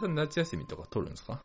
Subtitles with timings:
[0.00, 1.40] さん夏休みとか取るんですか？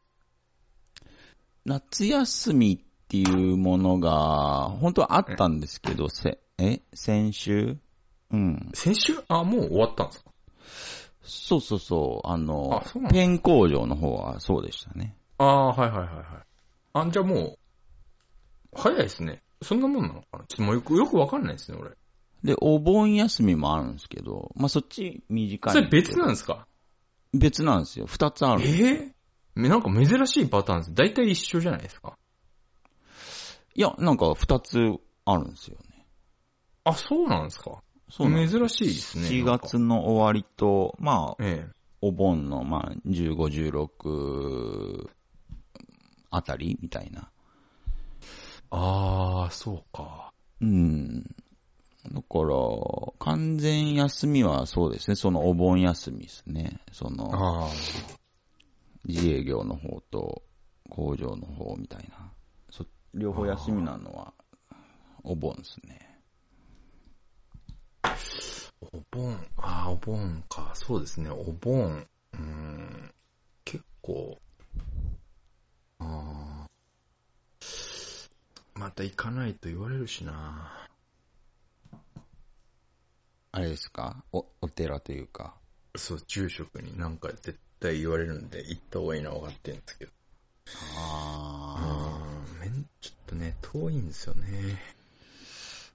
[1.65, 3.23] 夏休みってい
[3.53, 6.81] うものが、本当はあったんですけど、せ、え？
[6.93, 7.77] 先週？
[8.31, 8.69] うん。
[8.73, 9.23] 先週？
[9.27, 10.31] あ、もう終わったんですか？
[11.23, 12.27] そうそうそう。
[12.27, 15.15] あの、あそうなんだペン工場の方はそうでしたね。
[15.37, 16.25] ああ、はいはいはいはい。
[16.93, 17.57] あ、じゃあもう、
[18.75, 19.41] 早いですね。
[19.61, 20.45] そんなもんなのかな？
[20.47, 21.91] ちょっともうよく、よくわかんないですね、俺。
[22.43, 26.67] で、お盆休みもあるんですけど、まあ、そっち短いそれ別なんんですか？
[27.39, 28.05] 別なんですよ。
[28.07, 28.63] 二つある。
[28.65, 29.15] ええ
[29.55, 30.93] なんか珍しいパターンです。
[30.93, 32.17] 大体一緒じゃないですか。
[33.73, 34.79] いや、なんか二つ
[35.25, 36.05] あるんですよね。
[36.83, 39.29] あ、そうなんですかそう珍しいですね。
[39.29, 41.75] 4なんか月の終わりと、まあ、ええ。
[42.01, 43.35] お盆の、まあ、15、
[43.71, 45.09] 16
[46.29, 47.31] あたりみたいな。
[48.69, 50.31] ああ、そうか。
[50.61, 51.35] うん。
[52.11, 52.55] だから、
[53.19, 55.15] 完全休みはそうですね。
[55.15, 56.79] そのお盆休みですね。
[56.91, 57.31] その。
[59.05, 60.43] 自営業の方と
[60.89, 62.31] 工場の方みたいな。
[62.69, 64.33] そ両方休みなのは、
[65.23, 66.21] お盆ですね。
[68.81, 70.71] お盆、ああ、お盆か。
[70.73, 72.07] そうですね、お盆。
[72.33, 73.11] うーん。
[73.63, 74.39] 結構、
[75.99, 76.67] ああ。
[78.75, 80.84] また行かないと言われるしな。
[83.55, 84.21] あれですか？
[84.33, 85.55] お、お寺というか。
[85.95, 90.11] そう、住職になんか絶対言われるんで、行った方がいいのは分かってるんですけど。
[90.97, 94.77] あああ、めん、ちょっとね、遠いんですよね。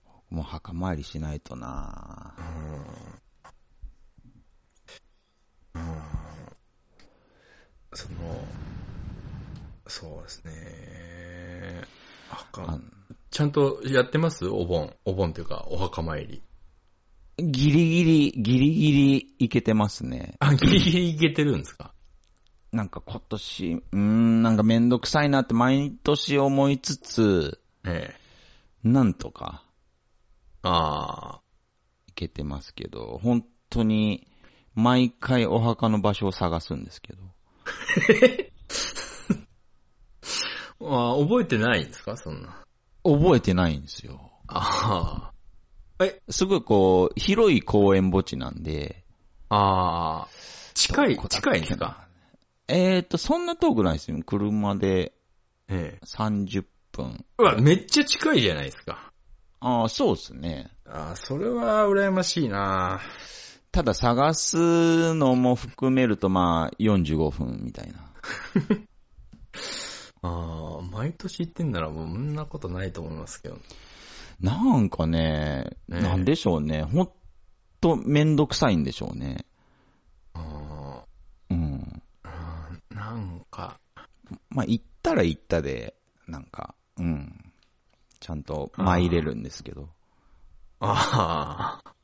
[0.07, 0.35] あ。
[0.35, 2.35] もう墓参りしないとな
[5.75, 5.83] うん。
[5.83, 6.01] うん。
[7.93, 8.43] その、
[9.87, 11.83] そうですね。
[12.31, 12.91] あかあん。
[13.31, 14.47] ちゃんとやってます？
[14.47, 14.97] お盆。
[15.05, 16.43] お盆というか、お墓参り。
[17.43, 20.35] ギリギリ、ギリギリいけてますね。
[20.41, 21.95] あ、ギリギリいけてるんですか？
[22.73, 28.15] なんか今年、うーん、なんかめんどくさいなって毎年思いつつ、え
[28.85, 28.89] え。
[28.89, 29.65] なんとか
[30.63, 31.41] ああ。
[32.09, 34.27] いけてますけど、本当に
[34.75, 37.23] 毎回お墓の場所を探すんですけど。
[40.83, 42.17] あー覚えてないんですか？
[42.17, 42.65] そんな。
[43.05, 44.31] 覚えてないんですよ。
[44.47, 45.33] あ
[46.29, 49.05] すごいこう、広い公園墓地なんで。
[49.49, 49.57] あ。
[49.57, 50.29] ああ。
[50.75, 52.07] 近い近いんですか？
[52.69, 54.19] えーと、そんな遠くないですよ。
[54.25, 55.13] 車で
[55.69, 56.07] ええ。
[56.07, 57.25] 30分。
[57.39, 59.13] うわ、めっちゃ近いじゃないですか。
[59.61, 60.71] ああ、そうですね。
[60.87, 63.01] ああ、それは羨ましいな
[63.73, 67.99] ただ探すのも含めるとまあ45分みたいな。
[70.23, 73.59] ああ、毎年行ってんならもうそんなことないと思いますけど。
[74.41, 76.83] なんかね、なんでしょうね。
[76.83, 77.11] ほん
[77.81, 79.45] とめんどくさいんでしょうね。
[80.35, 81.05] あ
[81.51, 82.03] うん。
[82.23, 83.79] あ、なんか、
[84.49, 85.95] まあ、行ったら行ったで、
[86.27, 87.53] なんか、うん。
[88.19, 89.89] ちゃんと参れるんですけど。
[90.81, 91.95] ああ、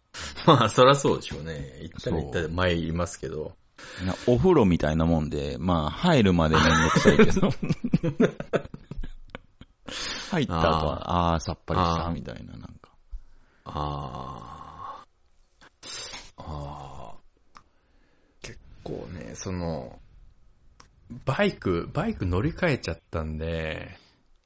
[0.47, 1.79] まあ、そらそうでしょうね。
[1.83, 3.57] 行ったら行ったで参りますけど。
[4.05, 7.51] なお風呂みたいなもんで、まあ、入るまでめんどくさいけど。
[10.31, 12.91] 入った後は、ああー、さっぱりした、みたいな、なんか。
[13.65, 15.05] あ
[16.37, 17.19] あ、ああ、
[18.43, 19.99] 結構ね、その、
[21.25, 23.97] バイク、バイク乗り換えちゃったんで、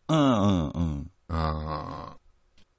[0.09, 1.11] うんうんうん。
[1.29, 2.17] ああ、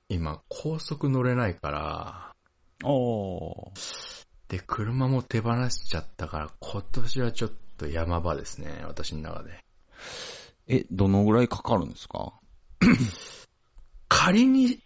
[0.10, 2.36] 今、高速乗れないから、
[2.84, 4.26] おー。
[4.50, 9.64] で、車も手放しちゃったから、今年はちょっと山場ですね、私の中で。
[10.68, 12.41] え、どのぐらいかかるんですか？
[14.08, 14.84] 仮に、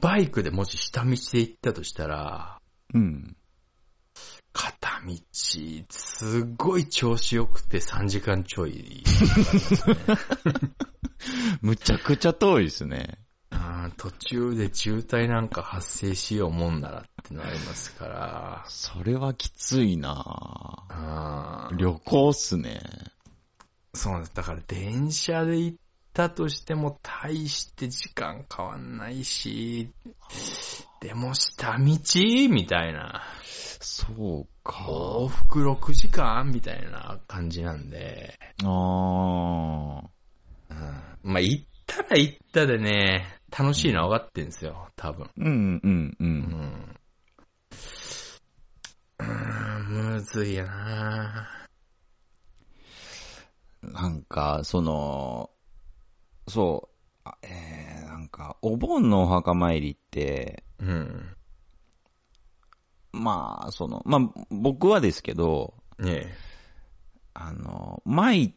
[0.00, 2.58] バイクでもし下道で行ったとしたら、
[2.94, 3.36] うん。
[4.52, 5.14] 片道、
[5.90, 9.04] すっごい調子良くて3時間ちょい。
[11.60, 13.18] むちゃくちゃ遠いですね。
[13.96, 18.64] 途中で渋滞なんか発生しようもんならってなりますから。
[18.68, 22.80] それはきついなあー旅行っすね。
[23.94, 24.34] そうなんです。
[24.34, 25.78] だから電車で行っ
[26.16, 29.90] たとしても大して時間変わんないし、
[30.98, 31.84] でも下道？
[32.48, 33.22] みたいな。
[33.44, 34.86] そうか。
[34.88, 36.50] 往復6時間？
[36.50, 38.38] みたいな感じなんで。
[38.64, 40.02] あー。
[40.70, 43.26] うんまあ、行ったら行ったでね、
[43.56, 45.28] 楽しいのは分かってんですよ、多分。
[45.36, 46.24] うんうんう。
[46.24, 46.96] うんん。
[49.18, 51.48] うーん、むずいやな
[53.82, 55.50] なんか、その、
[56.48, 61.36] そう、あえー、なんか、お盆のお墓参りって、うん。
[63.12, 66.34] まあ、その、まあ、僕はですけど、ね
[67.34, 68.54] あの、巻い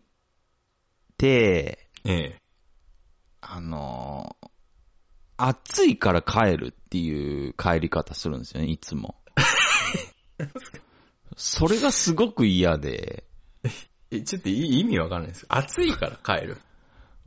[1.18, 2.42] て、ええ。
[3.42, 4.36] あの、
[5.38, 9.16] 暑いから帰るっていう帰り方するんですよね、いつも。
[11.36, 13.26] それがすごく嫌で、
[14.12, 15.46] え、ちょっとい意味わかんないです。
[15.50, 16.58] 暑いから帰る。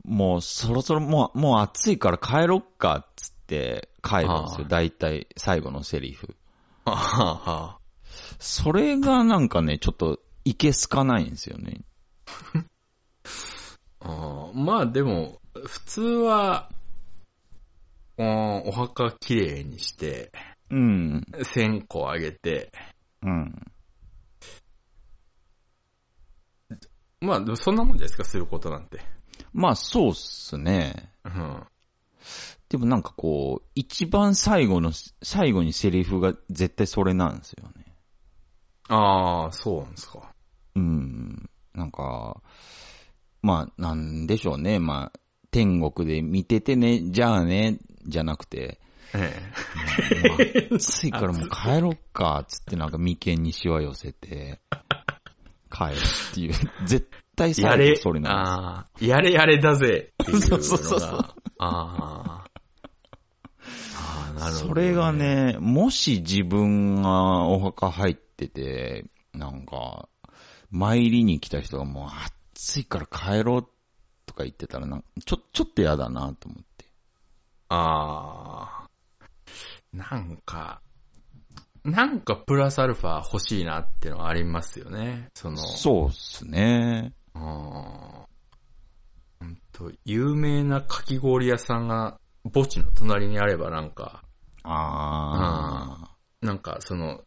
[0.03, 6.35] もうそろそろもう、もう暑いから帰ろっかっつって帰るんですよ、大体最後のセリフ。
[8.39, 11.81] それがなんかね、ちょっといけすかないんですよね。
[14.01, 16.69] あーまあでも、普通は、
[18.17, 20.31] うんお墓きれいにして、
[20.69, 21.25] うん。
[21.43, 22.71] 線香あげて、
[23.21, 23.71] うん。
[27.21, 28.99] まあそんなもんじゃないですか、することなんて。
[29.53, 31.09] まあそうっすね。
[31.23, 31.63] うん。
[32.69, 34.91] でもなんかこう、一番最後の、
[35.21, 37.95] 最後にセリフが絶対それなんですよね。
[38.89, 40.33] ああ、そうなんですか。
[40.75, 41.49] うん。
[41.73, 42.41] なんか、
[43.41, 44.79] まあ、なんでしょうね。
[44.79, 45.19] まあ、
[45.51, 47.77] 天国で見ててね、じゃあね、
[48.07, 48.79] じゃなくて、
[49.13, 49.51] え
[50.27, 50.35] も
[50.71, 54.59] う暑いからもう帰ろっか、つってなんか眉間にシワ寄せて、
[55.71, 55.97] 帰る
[56.31, 56.53] っていう。
[56.85, 57.61] 絶 対え。
[57.61, 60.63] やれ最後、それなんああ、やれやれだぜっていうのが。
[60.63, 62.43] そうそうそうああ。
[63.95, 64.61] ああ、なるです。
[64.61, 70.07] ほど、それが、ね、もし自分がお墓入ってて、なんか、
[70.71, 72.09] 参りに来た人がもう
[72.53, 73.67] 暑いから帰ろう
[74.25, 76.85] とか言ってたらなんちょ、ちょっと嫌だなと思って。
[77.69, 78.89] ああ。
[79.93, 80.81] なんか、
[81.83, 85.29] なんかプラスアルファ欲しいなってのはありますよね。
[85.35, 87.13] その、そうっすね。
[87.35, 87.41] あー
[89.39, 94.23] ほんと、有名なかき氷屋さんが墓地の隣にあればなんか、
[94.63, 97.21] あなんかその、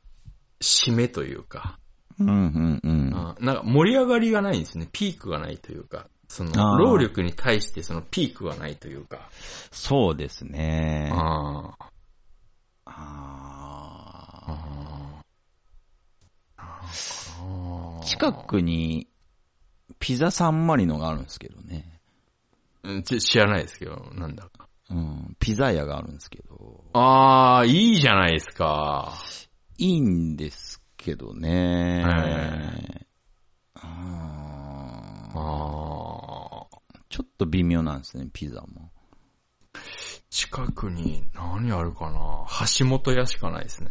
[0.61, 1.79] 締めというか、
[2.19, 2.23] あ。
[2.23, 2.81] うんうん。
[2.83, 3.11] うん。
[3.45, 4.89] なんか盛り上がりがないんですね。
[4.91, 6.77] ピークがないというか、そあの、ー。
[6.79, 9.29] 労力に対してそのピークがないというか、
[9.71, 11.11] そうですね。
[11.13, 11.75] あ
[12.85, 15.23] あ、あ
[16.57, 19.09] あ近くに、
[19.99, 22.01] ピザサンマリノがあるんですけどね。
[22.83, 24.69] うんち知らないですけど、なんだか。
[24.91, 25.37] うん。
[25.41, 26.85] ピザ屋があるんですけど。
[26.93, 29.15] ああ、いいじゃないですか。
[29.79, 32.05] いいんですけどね。
[32.07, 33.07] え
[33.75, 36.79] あーああ。
[37.09, 38.91] ちょっと微妙なんですね、ピザも。
[40.31, 42.47] 近くに何あるかな
[42.77, 43.91] 橋本屋しかないですね。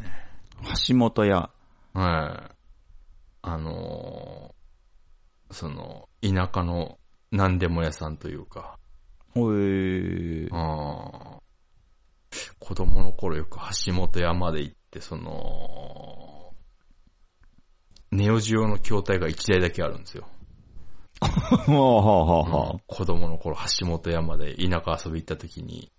[0.87, 1.49] 橋本屋。
[1.93, 2.55] はい。
[3.41, 4.64] あのー
[5.51, 6.97] その、田舎の
[7.31, 8.79] 何でも屋さんというか、
[9.35, 10.49] おえー。
[10.51, 11.45] あー
[12.59, 16.53] 子供の頃よく橋本屋まで行って、その、
[18.11, 20.27] ネオジオの筐体が1台だけあるんですよ。
[21.21, 22.79] はあはあは。
[22.87, 25.91] 子供の頃橋本屋まで田舎遊び行った時に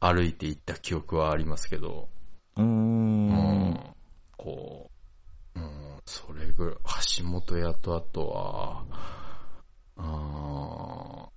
[0.00, 2.08] 歩いて行った記憶はありますけど、
[2.56, 3.28] うん。
[3.28, 3.94] うん
[4.36, 4.90] こ
[5.54, 6.76] う、うん、それぐらい、
[7.18, 8.84] 橋本屋とあとは、
[9.96, 11.28] あ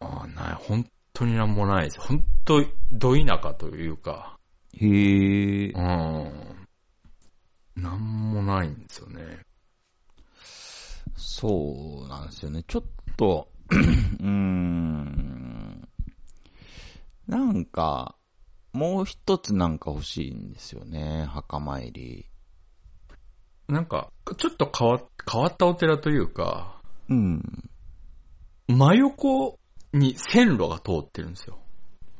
[0.00, 2.00] ーあー、ない、本当になんもないです。
[2.00, 4.38] 本当、ど田舎というか、
[4.76, 4.86] へ
[5.66, 5.78] えう。
[5.80, 6.66] ん、
[7.76, 9.40] なんもないんですよね。
[11.16, 12.64] そうなんですよね。
[12.66, 12.84] ちょっ
[13.16, 15.88] と、うーん。
[17.26, 18.16] なんか、
[18.72, 22.26] もう一つなんか欲しいんですよね、墓参り。
[23.68, 27.70] なんか、ちょっと変わ変わったお寺というか、うん。
[28.68, 29.58] 真横
[29.92, 31.58] に線路が通ってるんですよ。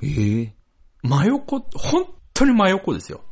[0.02, 0.54] ええ
[1.02, 3.22] 真横、本当に真横ですよ。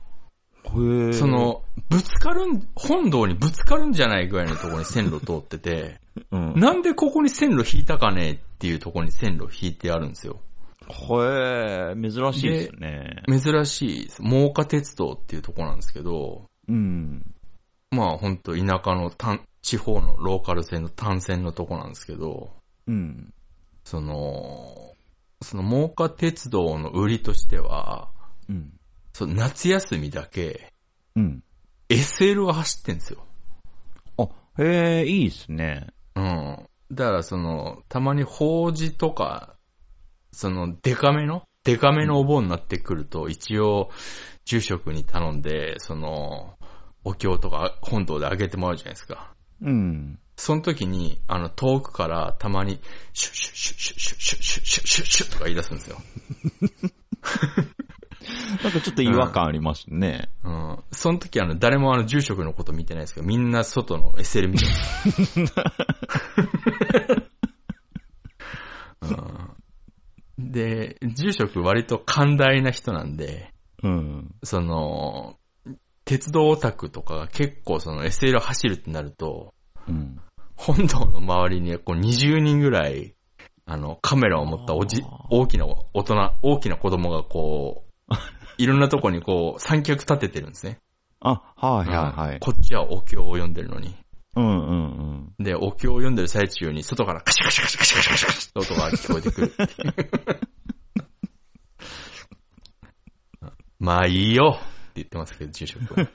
[0.64, 1.12] へえ。
[1.12, 6.00] そ、の、ぶつかるん、本堂にぶつかるんじゃないぐらいのところに線路通ってて、
[6.30, 6.54] うん。
[6.56, 10.40] なんでここに線路引いたかねっていうところに線路引いてあるんですよ。
[10.88, 13.22] へえ、珍しいですね。
[13.28, 14.22] 珍しいです。
[14.22, 17.34] 真岡鉄道っていうところなんですけど、うん。
[17.92, 22.50] まあ本当田舎の単地方のローカル線の単線のとこなんですけど、
[22.88, 23.32] うん。
[23.84, 24.94] その、
[25.42, 28.10] その真岡鉄道の売りとしては、
[28.48, 28.72] うん。
[29.12, 30.72] その夏休みだけ
[31.14, 31.44] うん。
[31.90, 33.26] SL が走ってんですよ。
[34.16, 35.88] あ、へえ、いいですね。
[36.16, 36.68] うん。
[36.90, 39.56] だからその、たまに法事とか、
[40.32, 43.90] その、デカめのデカめのお盆になってくると、一応、
[44.44, 46.56] 住職に頼んで、その、
[47.04, 49.34] お経とか本堂であげてもらうじゃないですか。
[49.60, 50.18] うん。
[50.36, 52.80] その時に、あの、遠くからたまに、
[53.12, 55.98] シュッシュッシュッシュッシュッシュッシュッシュッシュッシュッとか言い出すんですよ。
[58.62, 60.30] なんかちょっと違和感ありますね。
[60.44, 60.78] うん。
[60.90, 65.40] その時あの、誰もあの、住職のこと見てないですけど、みんな外の SL 見てます。
[69.02, 69.42] うん
[70.38, 74.34] で、住職割と寛大な人なんで、うん。
[74.42, 75.36] その、
[76.12, 79.54] 鉄道オタクとかが結構その SL 走るってなると、
[79.88, 80.20] うん。
[80.56, 83.14] 本堂の周りにこう20人ぐらい、
[83.64, 88.14] あの、カメラを持ったおじ大きな大人、大きな子供がこう、
[88.62, 90.80] いろんなとこにこう、三脚立ててるんですね。
[91.20, 92.40] あ、はいはいはい。
[92.40, 93.94] こっちはお経を読んでるのに。
[94.36, 100.46] うんうんで、お経を読んでる最中に、外からカシャカシャカシャカシャカシャカシャカシャって音が聞こえてくるって。
[103.78, 104.60] まあいいよ
[104.96, 106.02] 言ってますけど、住職は。
[106.02, 106.08] うん。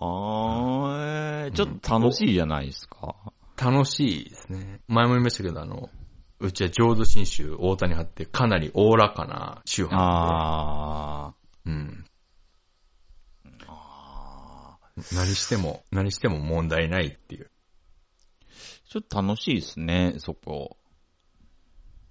[0.00, 3.16] あー、えーちょっと楽しいじゃないですか。
[3.56, 4.80] 楽しいですね。
[4.88, 5.90] 前も言いましたけど、あの、
[6.40, 12.04] うちは浄土真宗大谷派ってかなりおおらかな宗派あで、うん。
[13.46, 13.64] ー。
[13.68, 14.78] あ
[15.12, 17.44] 何しても、何しても問題ないっていう。
[17.44, 20.76] ーちょっと楽しいですね、そこ。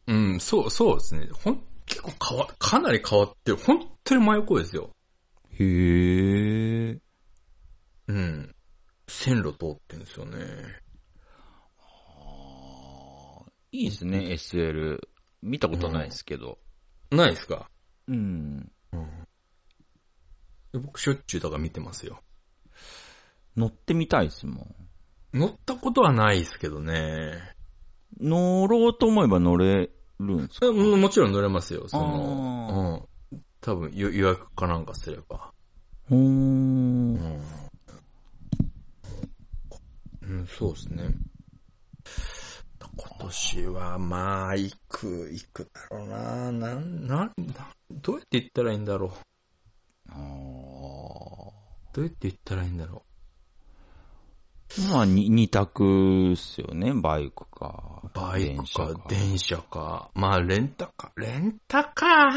[0.07, 1.29] うん、そう、そうですね。
[1.31, 3.57] ほん、結構変わ、かなり変わってる。
[3.57, 4.91] 本当に真横ですよ。
[5.51, 6.99] へー。
[8.07, 8.55] うん。
[9.07, 10.37] 線路通ってんですよね。
[11.77, 14.99] あーいいですね、SL。
[15.41, 16.57] 見たことないですけど。
[17.11, 17.69] ないですか？
[18.07, 18.71] うん。
[18.91, 19.27] うん。
[20.71, 22.21] で僕しょっちゅうだから見てますよ。
[23.55, 24.75] 乗ってみたいですもん。
[25.33, 27.55] 乗ったことはないですけどね。
[28.19, 29.89] 乗ろうと思えば乗れ
[30.27, 30.65] るんですか？
[30.67, 31.87] えももちろん乗れますよ。
[31.87, 33.41] その、うん。
[33.61, 35.51] 多分予予約かなんかすれば。
[36.09, 36.17] ほー。
[36.17, 37.41] うんん。
[40.23, 41.09] うん、そうですね。
[42.95, 46.51] 今年は、まあ、行く、行くだろうな。
[46.51, 49.11] なん、なん、などうやって行ったらいいんだろう。
[50.09, 50.17] あー
[51.93, 53.03] どうやって行ったらいいんだろ
[54.89, 58.01] まあ、に二択っすよね、バイクか。
[58.03, 58.09] う。
[58.13, 60.09] バイク電車か、電車か。
[60.15, 62.31] まあ、レンタカー、レンタカー？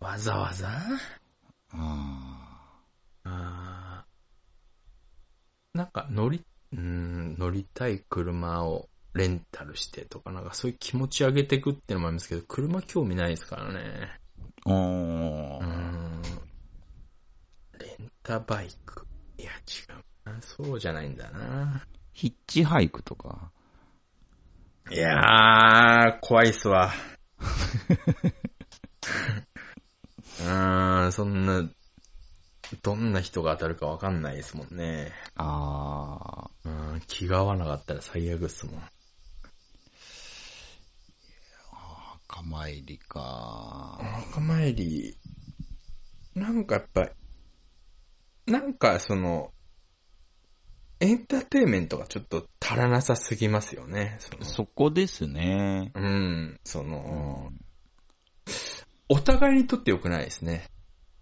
[0.00, 0.68] わざわざ？
[1.72, 2.82] あ
[3.24, 6.42] あーなんか乗り、
[6.72, 14.18] うーん、乗りたい車をレンタルしてとか、なんかそういう気持ち上げていくっていうのもありますけど、車興味ないですからね。
[14.66, 14.72] ー。
[14.72, 16.22] あうーーん。
[17.78, 19.06] レンタバイク？
[19.38, 19.54] いや、違
[19.90, 20.02] うな。
[20.40, 21.84] そうじゃないんだな。
[22.12, 23.50] ヒッチハイクとか。
[24.90, 26.92] いやー、怖いっすわ。
[30.40, 31.68] うーん、そんな、
[32.82, 35.12] どんな人が当たるかわかんないですもんね。
[35.36, 38.74] あうん、気が合わなかったら最悪っすもん。
[38.76, 38.80] ー。
[42.28, 43.98] 墓参りか。
[44.32, 45.16] 墓参り、
[46.34, 47.10] なんかやっぱ、
[48.46, 49.52] なんかその、
[51.00, 54.16] エンターテインメントがちょっと足らなさすぎますよね。
[54.20, 55.92] そのそこですね。
[55.94, 57.50] うん、その、
[59.08, 60.70] お互いにとって良くないですね。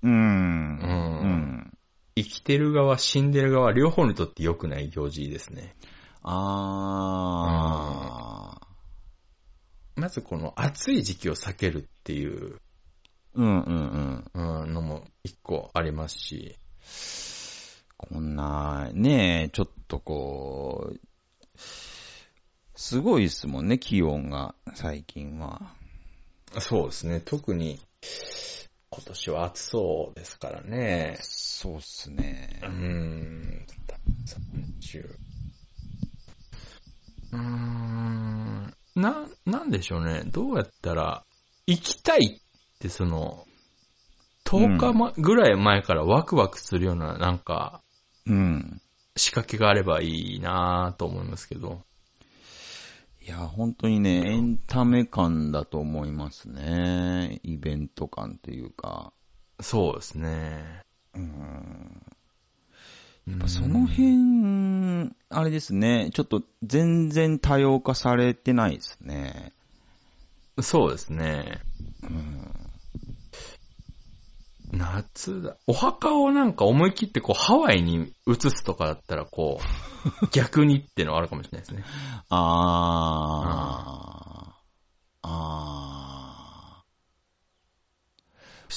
[0.02, 0.12] うん。
[0.12, 1.72] ううん。
[2.14, 5.74] 生きてる側、死んでる側、両方にとって良くない行事ですね。
[6.24, 6.32] あ
[9.96, 12.58] まずこの暑い時期を避けるっていうー。
[13.34, 14.62] うんうんうん。
[14.62, 16.56] うんのも一個ありますし、
[18.08, 21.00] こんな、ねえ、ちょっとこう、
[22.74, 25.74] すごいですもんね、気温が、最近は。
[26.58, 27.80] そうですね、特に
[28.90, 31.16] 今年は暑そうですからね。
[31.22, 32.66] そうっすねう。
[32.68, 33.66] ん、
[34.26, 35.08] 30。
[37.32, 40.24] うーん、な、なんでしょうね。
[40.26, 41.24] どうやったら、
[41.66, 42.40] 行きたいっ
[42.78, 43.46] てその、
[44.44, 47.81] 10日ま、ぐらい前からワクワクするような、なんか、
[48.26, 48.80] うん。
[49.16, 51.82] 仕掛けがあればいいなと思いますけど。
[53.24, 57.40] いや、本当にね、エンタメ感だと思いますね。
[57.44, 59.12] イベント感というか。
[59.60, 60.82] そうですね。
[61.14, 62.02] うん。
[63.28, 69.52] やっやっぱその辺、あれですね、ちょっと全然多様化されてないですね。
[70.60, 71.60] そうですね。
[72.02, 72.61] うん。
[74.72, 75.56] 夏だ。
[75.66, 81.84] お墓をなんか思い切ってこうハワイに移すとかだったらこう、 逆にってのはあるかもしれないですね。
[82.30, 84.52] あー。
[85.22, 86.84] あ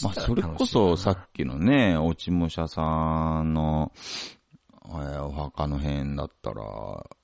[0.01, 0.03] ー。
[0.03, 6.63] まあ、それこそさっきのね、落ち武者さんの、えーお墓の辺だったら、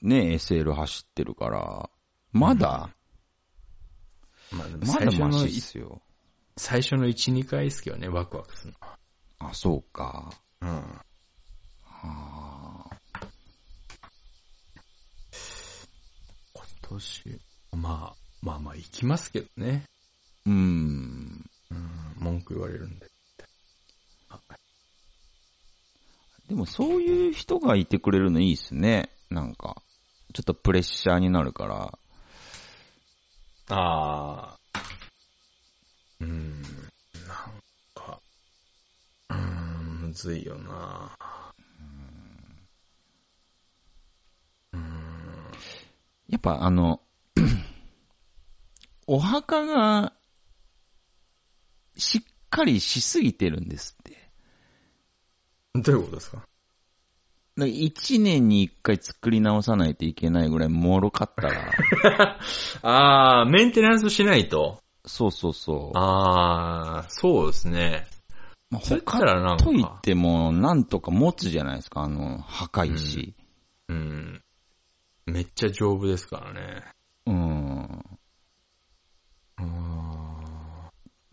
[0.02, 1.90] ね、SL 走ってるから、
[2.32, 2.90] まだ、
[4.52, 6.02] まあ、でもまだマシっすよ。
[6.58, 8.98] 最初の1、2回ですけどね、ワクワクするのは。
[9.40, 10.32] あ、そうか。
[10.62, 10.70] うん。
[10.70, 11.02] は
[11.84, 12.98] あ。
[16.54, 17.42] 今年、
[17.72, 19.86] まあ、まあまあ行きますけどね。
[20.46, 21.50] うーん。
[21.72, 23.12] うん、文句言われるんで。
[26.52, 29.10] でもそういう人がいてくれるのいいっすね。
[29.30, 29.82] なんか、
[30.34, 31.98] ちょっとプレッシャーになるから。
[33.70, 34.61] ああ。
[36.22, 36.62] うん、
[37.28, 37.62] なん
[37.96, 38.20] か、
[39.30, 41.18] うん、むずいよな。
[44.74, 44.82] うん、
[46.30, 47.02] やっぱあの、
[49.08, 50.14] お墓が、
[51.98, 54.32] しっかりしすぎてるんですって。
[55.76, 56.44] どういうことですか？
[57.58, 62.40] 一年に一回作り直さないといけないぐらい脆かったら、
[62.82, 64.81] ああ、メンテナンスしないと。
[65.06, 65.98] そうそうそう。
[65.98, 68.08] ああ、そうですね。
[68.70, 73.36] まあ、他らなんか、といっても、なんとか持つじゃないですか、あの、墓石。
[73.90, 74.42] うん。
[75.26, 76.84] めっちゃ丈夫ですからね。
[77.26, 78.20] うん。
[79.60, 79.66] うん。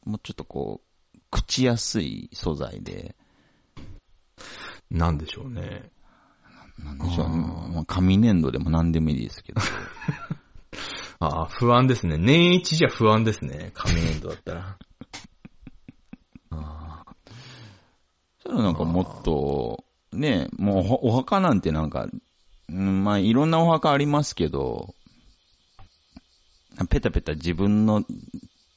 [0.04, 0.80] もうちょっとこ
[1.14, 3.14] う、朽ちやすい素材で、
[4.90, 5.90] なんでしょうね。
[6.78, 7.32] なんでしょう、あー
[7.72, 9.60] まあ紙粘土でも何でもいいですけど。
[11.20, 12.16] ああ、不安ですね。
[12.16, 13.72] 年一じゃ不安ですね。
[13.74, 14.78] 紙粘土だったら。
[16.50, 17.14] ああ
[18.40, 22.08] それはなんかもっと、ね、もうおお墓なんてなんか、
[22.68, 24.94] うんまあいろんなお墓ありますけど、
[26.88, 28.04] ペタペタ自分の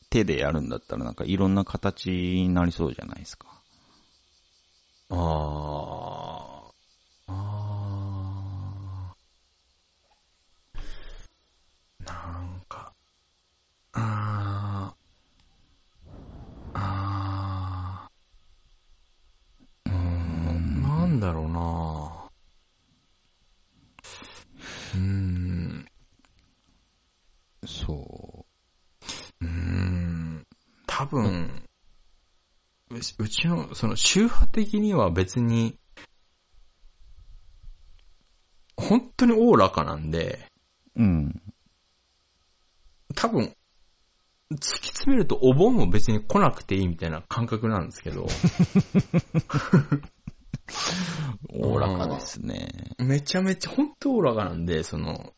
[0.10, 3.48] 手でやるんだったらなんかいろんな形になりそうじゃないですか。
[5.12, 6.71] あ
[7.27, 7.31] あ。
[7.31, 7.61] あ
[12.12, 12.94] なんか。
[13.94, 14.94] あ
[16.74, 16.80] あ。
[16.80, 18.12] ああ。
[19.86, 20.81] うーん。
[20.81, 22.29] なんだろうな
[24.96, 25.85] うーん。
[27.66, 28.46] そ
[29.42, 30.46] ううーん。
[30.88, 31.64] 多分、
[32.90, 35.77] うちの、その、宗派的には別に、
[38.75, 40.46] 本当におおらかなんで、
[40.96, 41.42] うん。
[43.13, 43.55] 多分、
[44.51, 48.27] 突き詰めるとお盆も別に来なくていいみたいな感覚なんですけど、
[51.53, 52.95] おおらかですね。
[52.97, 55.33] めちゃめちゃ本当おおらかなんで、その、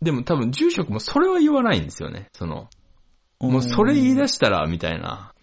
[0.00, 2.28] でも多分住職もそれは言わないんですよね。
[2.32, 2.68] その、
[3.40, 5.34] もうそれ言い出したら、みたいな。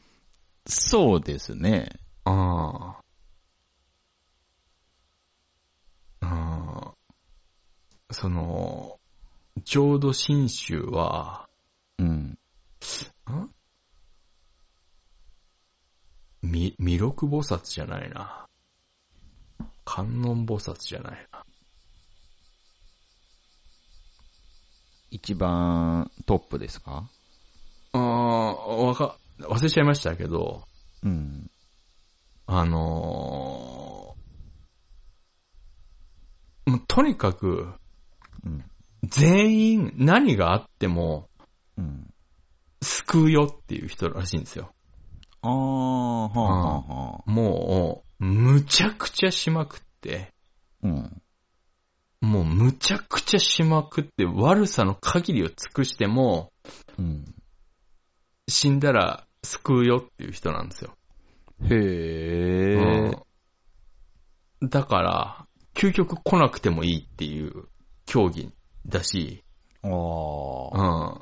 [0.66, 2.00] そうですね。
[2.24, 2.98] あ
[6.22, 6.26] あ。
[6.26, 6.94] あ
[8.10, 8.14] あ。
[8.14, 9.00] その、
[9.64, 11.48] 浄土真宗は、
[11.98, 12.08] うん。
[12.08, 12.38] ん？
[16.42, 18.48] み、弥勒菩薩じゃないな。
[19.86, 21.44] 観音菩薩じゃないな。
[25.12, 27.10] 一番トップですか？
[27.94, 30.64] ああ、わか、忘れちゃいましたけど、
[31.04, 31.52] うん。
[32.48, 37.74] あのーとにかく、
[38.46, 38.71] うん。
[39.04, 41.30] 全員何があっても
[41.78, 42.08] うん。
[42.82, 44.74] 救うよっていう人らしいんですよ。
[45.42, 47.32] ああ、はあ、はあ、はあ。
[47.32, 50.34] もう、むちゃくちゃしまくって、
[50.84, 51.22] うん。
[52.22, 56.52] もうむちゃくちゃしまくって悪さの限りを尽くしても、
[56.98, 57.26] うん。
[58.48, 60.96] 死んだら救うよっていう人なんですよ。
[61.64, 62.76] へえ。
[62.76, 63.24] うん
[64.64, 67.66] だから、究極来なくてもいいっていう
[68.06, 68.54] 競技
[68.88, 69.44] だし、
[69.84, 69.92] あう
[70.74, 71.18] あ。
[71.18, 71.22] ん。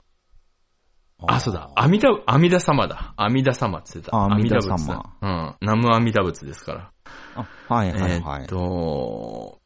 [1.28, 1.72] あ、そうだ。
[1.76, 3.13] 阿弥陀、阿弥陀様だ。
[3.17, 4.17] 阿弥陀様って言ってた。
[4.17, 5.56] 阿弥陀仏だうん。
[5.62, 6.91] 南無阿弥陀仏ですから。
[7.36, 8.41] あ、はいはいえはい。
[8.43, 9.60] ーっと、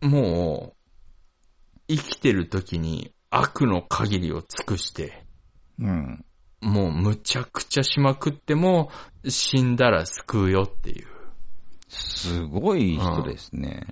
[0.00, 0.76] もう、
[1.88, 5.26] 生きてる時に悪の限りを尽くして、
[5.78, 6.24] うん。
[6.62, 8.90] もうむちゃくちゃしまくっても、
[9.28, 11.06] 死んだら救うよっていう。
[11.88, 13.86] すごい人ですね。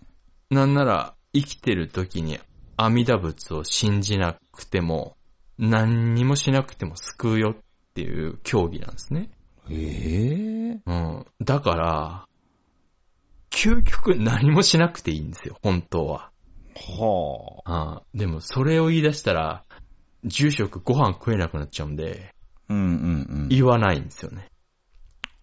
[0.50, 2.38] なんなら、生きてる時に
[2.76, 5.16] 阿弥陀仏を信じなくても、
[5.58, 7.56] 何にもしなくても救うよっ
[7.94, 9.30] ていう競技なんですね。
[9.68, 10.80] へえ。
[10.86, 11.26] うん。
[11.40, 12.24] だから、
[13.50, 16.30] 究極何もしなくていいんですよ、本当は。
[16.74, 17.72] はあ。
[17.72, 19.64] ああでも、それを言い出したら、
[20.24, 22.34] 住職ご飯食えなくなっちゃうんで、
[22.68, 22.86] うんうんう
[23.44, 23.48] ん。
[23.48, 24.48] 言わないんですよね。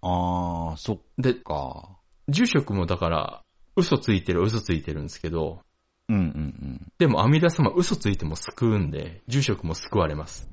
[0.02, 1.98] ああ、そっで、か。
[2.28, 3.42] 住職もだから、
[3.76, 5.62] 嘘ついてる嘘ついてるんですけど、
[6.10, 6.92] うんうんうん。
[6.98, 10.50] でも阿弥陀様嘘ついても救うんで、住職も救われます。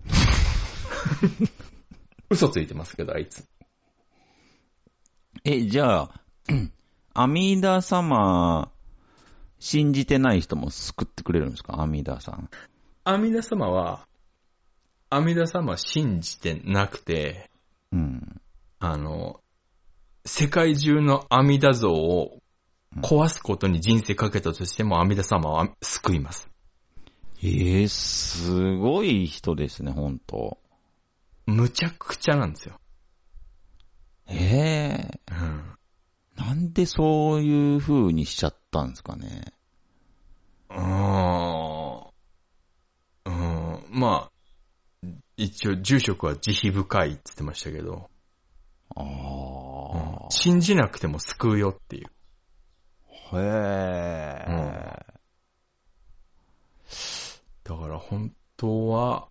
[2.31, 3.49] 嘘ついてますけど、あいつ。
[5.45, 6.11] え、じゃあ、
[7.15, 8.71] 阿弥陀様、
[9.59, 11.81] 信じてない人も救ってくれるんですか？
[11.81, 12.49] 阿弥陀さん。
[13.05, 14.07] 阿弥陀様は、
[15.11, 17.51] 阿弥陀様信じてなくて、
[17.93, 18.41] うん。
[18.79, 19.41] あの、
[20.25, 22.41] 世界中の阿弥陀像を
[22.97, 26.49] 壊すことに人生かけたとしても阿弥陀様は救います。
[27.43, 30.59] ええすごい人ですね、ほんと。
[31.47, 32.81] むちゃくちゃなんですよ。
[34.27, 35.79] ええうん。
[36.37, 39.53] なんでそういう風にしちゃったんですかね。
[40.69, 43.85] あーうん。
[43.91, 48.11] まあ、一応住職は慈悲深いって言ってましたけど、
[48.95, 52.11] ああ、信じなくても救うよっていう。
[53.33, 55.07] へえ、
[57.65, 59.29] だから本当は、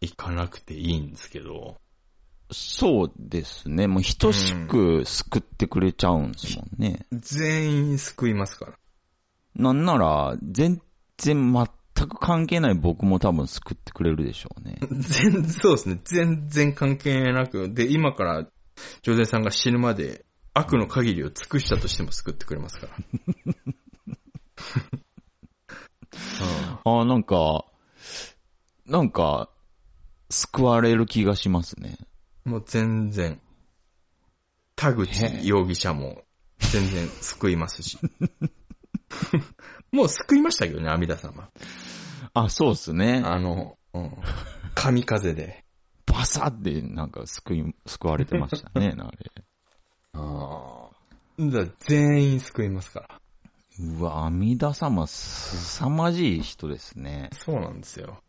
[0.00, 1.80] 行かなくていいんですけど、
[2.52, 3.86] そうですね。
[3.88, 7.06] もう等しく救ってくれちゃうんですもんね。
[7.12, 8.78] 全員救いますから。
[9.56, 10.80] なんなら、全
[11.16, 14.78] 然全く関係ない僕も多分救ってくれるでしょうね。
[14.92, 16.00] 全、そうですね。
[16.04, 18.44] 全然関係なく、で、今から、
[19.02, 20.25] ジョゼさんが死ぬまで、
[20.58, 22.96] 悪の限りを尽くしたとしても救ってくれますから。
[26.84, 27.66] ああ、なんか、
[28.86, 29.50] なんか、
[30.30, 31.98] 救われる気がしますね。
[32.44, 33.40] もう全然、
[34.76, 36.22] 田口容疑者も
[36.58, 37.98] 全然救いますし。
[39.92, 41.50] もう救いましたけどね、阿弥陀様。
[42.32, 43.20] あ、そうですね。
[43.24, 44.16] あの、うん。
[44.74, 45.66] 神風で。
[46.06, 49.45] バサってなんか救い、救われてましたね、あれ。
[50.16, 51.66] ああ。
[51.80, 53.20] 全員救いますから。
[53.78, 57.28] うわ、阿弥陀様、すさまじい人ですね。
[57.32, 58.22] そうなんですよ。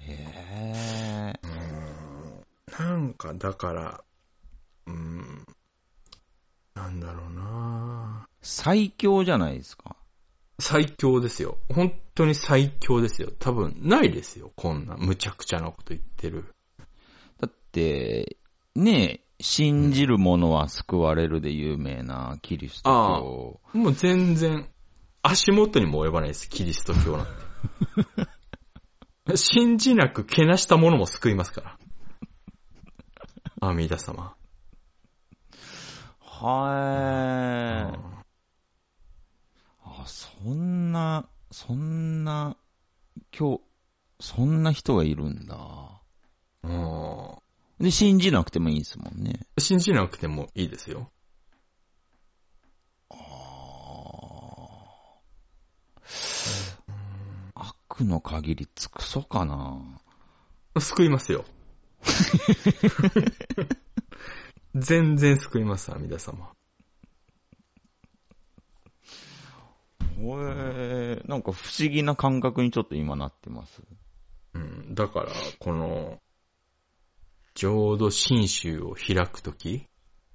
[0.00, 1.40] へえ。
[2.78, 4.04] なんか、だから、
[4.86, 5.46] うん、
[6.74, 9.96] なんだろうな最強じゃないですか。
[10.58, 11.58] 最強ですよ。
[11.74, 13.30] 本当に最強ですよ。
[13.38, 14.52] 多分、ないですよ。
[14.56, 16.46] こんな、むちゃくちゃなこと言ってる。
[17.40, 18.38] だって、
[18.74, 23.60] ねえ、信じる者は救われるで有名なキリスト教。
[23.78, 24.68] もう全然、
[25.22, 26.48] 足元にも及ばないです。
[26.48, 27.26] キリスト教なん
[29.26, 29.36] て。
[29.36, 31.78] 信じなくけなした者も救いますから。
[33.60, 34.34] 阿弥陀様。
[36.20, 37.98] はーい。
[39.84, 42.56] あ、そんな、そんな、
[43.36, 43.60] 今日、
[44.20, 46.00] そんな人がいるんだ。
[46.62, 47.45] うん
[47.80, 49.46] で、信じなくてもいいですもんね。
[49.58, 51.10] 信じなくてもいいですよ。
[57.54, 60.00] 悪の限り尽くそうかな。
[60.78, 61.44] 救いますよ。
[64.74, 66.52] 全然救います、阿弥陀様。
[70.18, 73.82] ほえー、なんか不思議な感覚にちょっと今なってます。
[74.54, 76.18] うん、だから、この、
[77.56, 79.88] 浄土真宗を開くとき、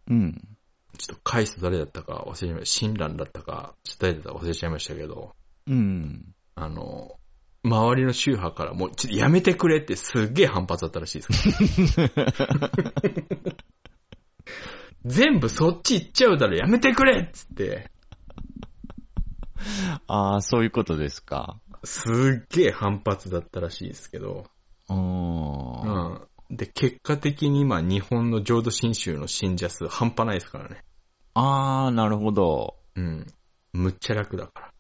[0.09, 0.41] うん。
[0.97, 2.79] ちょっと返す誰だったか忘れちゃいました。
[2.79, 5.35] 親鸞だったか、ちょっと誰だったか忘れちゃいましたけど、
[5.67, 6.33] うん。
[6.55, 7.19] あの、
[7.63, 11.49] 周りの宗派からもう、ちょっとやめてくれってすっげえ反発だったらしいです。
[15.05, 17.91] 全部そっち行っちゃうだろ、やめてくれっつって、
[20.07, 21.59] ああ、そういうことですか。
[21.83, 24.45] すっげえ反発だったらしいですけど、
[24.89, 25.81] うーん。
[25.81, 25.90] うん。
[26.51, 30.83] で、結果的に今、日本の浄土真宗の信者数半端ないですからね。
[31.33, 32.75] ああ、なるほど。
[32.95, 33.25] うん。
[33.71, 34.73] むっちゃ楽だから。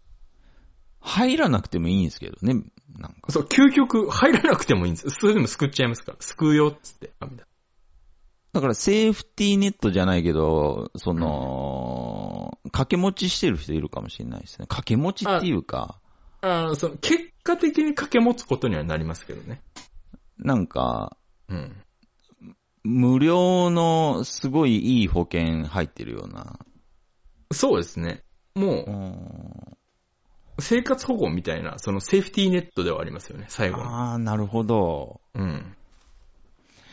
[0.99, 2.61] 入らなくてもいいんですけどね。
[2.99, 3.31] なんか。
[3.31, 5.11] そう、究極入らなくてもいいんですよ。
[5.11, 6.17] それでも救っちゃいますから。
[6.19, 7.11] 救うよっつって。
[8.53, 14.67] だからセーフティーネットじゃないけど、その、掛け持ちしてる人いるかもしれないですね。
[14.67, 16.01] 掛け持ちっていうか、
[16.41, 19.61] ああ、その、結果的に掛け持つことにはなりますけどね。
[20.37, 21.15] なんか、
[21.51, 21.75] うん。
[22.83, 26.59] 無料のすごいいい保険入ってるような。
[27.53, 28.23] そうですね。
[28.55, 29.77] もうう、ん
[30.59, 33.83] 生活保護みたいな、そのセーフティーネットではありますよね、最後に。
[33.83, 35.19] ああ、なるほど。
[35.33, 35.75] うん。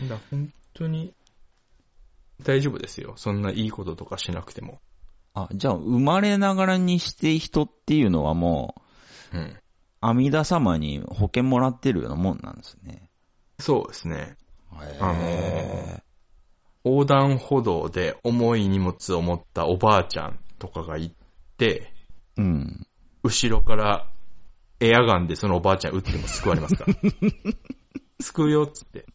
[0.09, 1.13] だ本当に、
[2.43, 3.15] 大丈夫ですよ。
[3.17, 4.81] そんないいこととかしなくても。
[5.35, 8.75] あ、じゃあ、生まれながらにして人っていうのはも
[9.33, 9.57] う、うん。
[10.01, 13.11] 阿弥陀様に保険もらってるようなもんなんですね。
[13.59, 14.37] そうですね。
[15.01, 16.03] あのへ
[16.85, 21.15] 横断歩道で重い荷物を持ったおばあちゃんとかが行っ
[21.57, 22.87] て、ーうん。
[23.23, 24.07] 後ろから
[24.81, 26.95] エアガンでそのおばあちゃん撃っても救われますから。
[28.21, 29.07] 救うよっつって。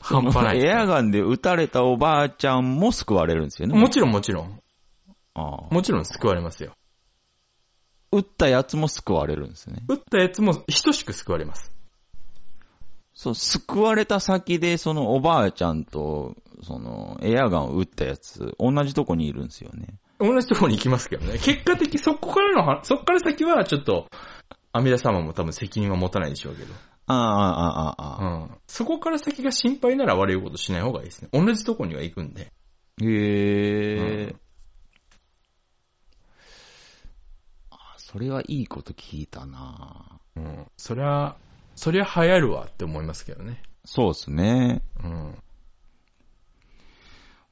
[0.00, 0.64] 半端ない。
[0.64, 3.78] エアガンで撃たれたおばあちゃんも救われるんですよね。
[3.78, 4.60] もちろんもちろん。
[5.34, 6.74] ああもちろん救われますよ。
[8.12, 9.82] 撃ったやつも救われるんですね。
[9.88, 11.72] 撃ったやつも等しく救われます。
[13.14, 19.98] そう、救われた先で、そのおばあちゃんと、その、エアガンを撃ったやつ、同じとこにいるんですよね。
[20.18, 21.38] 同じところに行きますけどね。
[21.38, 24.06] 結果的、そこからのは、そこから先はちょっと、
[24.72, 26.74] 阿弥陀様も多分責任は持たないでしょうけど。
[27.06, 28.26] ああ、ああ、ああ、ああ。
[28.26, 28.50] うん。
[28.66, 31.28] そこから先が心配なら悪いことしない方がいいですね。
[31.32, 32.42] 同じとこには行くんで。
[32.42, 34.40] へえ、うん
[38.10, 40.66] それはいいこと聞いたなうん。
[40.76, 41.36] そりゃ、
[41.76, 43.62] そりゃ流行るわって思いますけどね。
[43.84, 44.82] そうですね。
[45.04, 45.30] うん。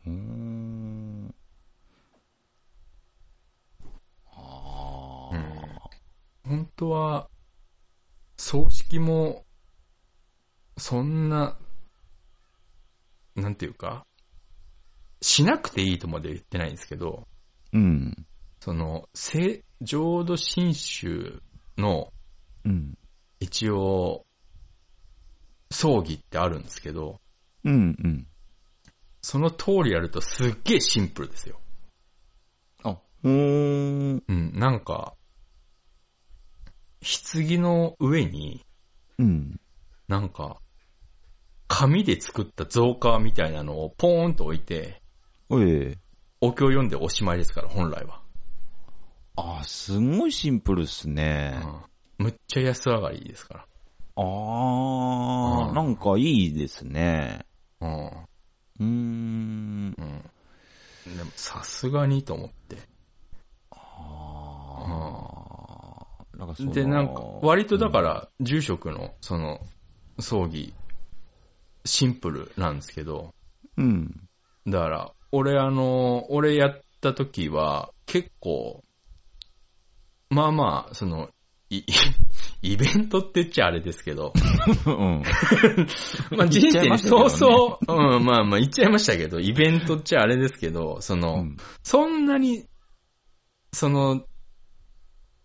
[0.04, 1.34] うーん。
[4.32, 5.90] ああ、
[6.44, 7.28] 本当は、
[8.36, 9.44] 葬式も、
[10.76, 11.56] そんな、
[13.36, 14.04] なんていうか、
[15.22, 17.28] しなくていいとまでは言ってないんですけど、
[17.72, 18.26] うん。
[18.58, 21.40] その、聖、浄土真宗
[21.76, 22.12] の
[22.64, 22.98] うん。
[23.40, 24.26] 一応、
[25.70, 27.20] 葬儀ってあるんですけど、
[27.64, 28.26] うん、うん。
[29.22, 31.60] その通りやるとすっげえシンプルですよ。
[32.82, 34.22] あ、うーん。
[34.26, 35.14] うん、なんか、
[37.00, 38.64] 棺の上に、
[39.18, 39.60] うん。
[40.08, 40.60] なんか、
[41.68, 45.02] 紙で作った造花みたいなのをポーンと置いて、
[45.48, 45.96] おい。
[46.40, 48.22] お経読んでおしまいですから、本来は。
[49.40, 51.60] あ、すごいシンプルっすね。
[52.18, 53.66] うん、むっちゃ安上がりですか
[54.16, 57.46] ああ、うんなんかいいですね。
[57.80, 57.88] ら。
[57.88, 58.84] うーん。
[58.84, 59.94] うん。
[61.06, 61.16] うん。
[61.16, 62.78] でも、さすがにと思って。
[63.70, 63.76] あ
[66.34, 66.36] あ。
[66.36, 69.60] なんかそので、なんか、割とだから、住職の、その、
[70.18, 70.74] 葬儀、
[71.84, 73.34] シンプルなんですけど、
[73.76, 74.28] うん。
[74.66, 78.82] だから、俺あの、俺やった時は、結構、
[80.30, 81.30] まあまあ、その、
[81.70, 81.82] い、
[82.62, 84.32] イベントって言っちゃあれですけど、
[84.86, 85.22] うん。
[86.36, 92.64] まあ人生にそうそう、うん、まあまあ言っちゃいましたけど、イベントっちゃあれですけど、その、うんそんなに、
[93.72, 94.24] その、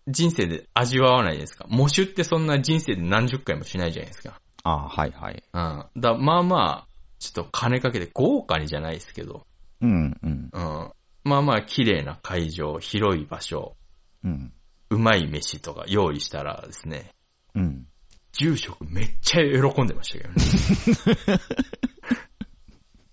[0.06, 1.66] 人生で味わわないですか？
[1.68, 4.40] 喪主ってそんな人生で何十回もしないじゃないですか。
[4.62, 5.42] ああ、はいはい。
[5.52, 6.00] うん。
[6.00, 9.46] だまあまあ、ちょっと金かけて豪華にじゃないですけど、
[9.80, 10.92] うん、うん、うん。
[11.24, 13.76] まあまあ綺麗な会場、広い場所、
[14.24, 14.52] うん。
[14.90, 17.10] うまい飯とか用意したらですね、
[17.54, 17.86] うん。
[18.32, 21.40] 住職めっちゃ喜んでましたけどね。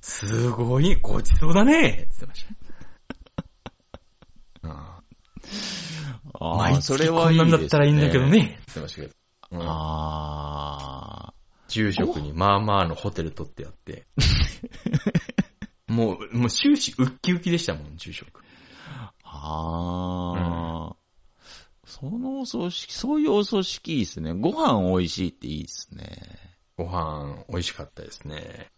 [0.02, 2.56] すごいごちそうだねって言ってました。
[4.64, 5.02] うん
[6.34, 7.38] あ毎あ、それはいい。
[7.38, 8.26] んなんだったらいいんだけど。
[8.26, 8.30] ね。
[8.30, 9.14] って言ってましたけど。
[9.52, 11.34] うんあ
[11.68, 14.06] 住職にまあまあのホテル取ってやって。
[15.88, 18.42] もう、もう終始ウッキウキでしたもん、住職。
[18.88, 19.14] あ。
[19.24, 21.01] ああ。
[21.92, 24.34] そのお葬式、そういうお葬式いいですね。
[24.34, 26.08] ご飯美味しいっていいですね。
[26.78, 28.36] ご飯美味しかったですね。
[28.38, 28.70] へ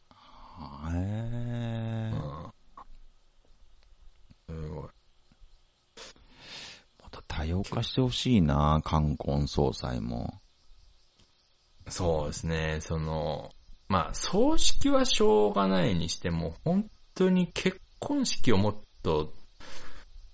[0.95, 2.11] え
[4.49, 4.63] うん。
[4.65, 4.81] すごい。
[4.81, 4.89] もっ
[7.11, 10.41] と多様化してほしいな、冠婚葬祭も。
[11.89, 13.51] そうですね、その、
[13.89, 19.31] まあ、葬式はしょうがないにしても、本当に結婚式をもっと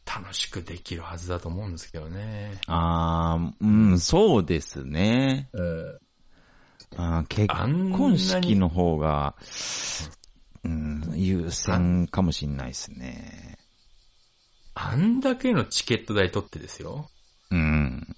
[0.09, 2.59] 楽しくできるはずだと思うんですけどね。
[2.65, 5.49] ああ、うん、そうですね。
[5.53, 5.99] うん。
[6.95, 9.35] あー結婚式の方が、
[10.63, 13.59] うん、優先かもしんないですね。
[14.73, 17.07] あんだけのチケット代取ってですよ。
[17.51, 18.15] うん。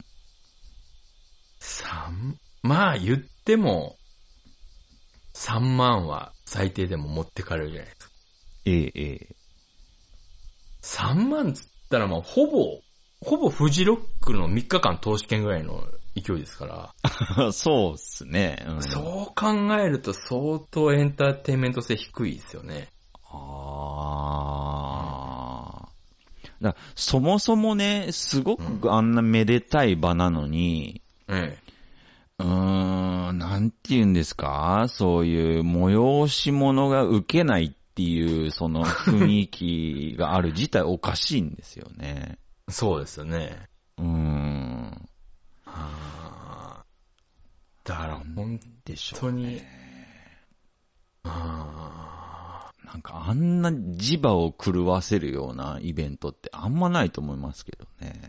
[1.59, 3.97] 三、まあ言っても、
[5.33, 8.11] 3万は最低でも持ってかれるじゃないですか。
[8.65, 9.35] ええ、ええ。
[10.81, 12.79] 3万つったらまあほぼ、
[13.23, 15.83] ほぼフジロックの3日間投資券ぐらいの
[16.15, 16.93] 勢いですか
[17.37, 18.65] ら、 そうっすね。
[18.67, 22.87] うん、そう考えると相当エンターテインメント性低いですよね。
[23.31, 25.89] ああ。
[26.61, 31.57] だそもそもね、すごくあんなめでたい場なのに、え
[32.39, 34.85] うーん、なんて言うんですか？
[34.87, 42.39] そういう催し物が受けないっていう、その雰囲気がある自体おかしいんですよね。
[42.67, 42.71] え。
[42.71, 43.69] そうですよね。
[43.97, 45.09] うーん。
[45.65, 49.67] あーだから本でしょ当にうね。、
[51.23, 58.19] あなんかあんな磁場を狂わせるようなイベントってあんまないと思いますけどね。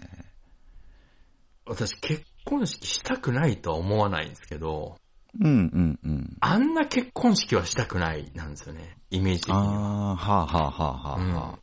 [1.66, 4.96] ー私結婚式したくないとは思わないんですけど、
[5.40, 6.36] うんうんうん。
[6.40, 8.96] あんな結婚式はしたくないなんですよね。
[9.10, 9.62] イメージ的には。
[9.62, 9.66] あ
[10.12, 11.20] あ、はあはあはあはあ。
[11.20, 11.58] うんは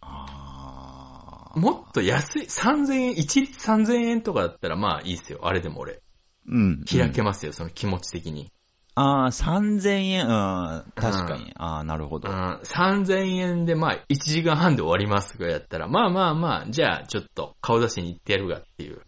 [0.00, 1.58] ああ。
[1.58, 5.40] もっと安い、3000円、一律3000円とかだったらまあいいですよ。
[5.42, 6.02] あれでも俺。
[6.48, 6.84] うん。
[6.84, 8.50] 開けますよ、その気持ち的に。
[8.94, 11.52] ああ、3000円、うん、確かに。
[11.56, 12.30] ああ、なるほど。
[12.30, 19.02] うん、3000円でまあ1時間半で終わりますがやったら、まあまあまあ、じゃあちょっと顔出しに行ってやるがっていう、うん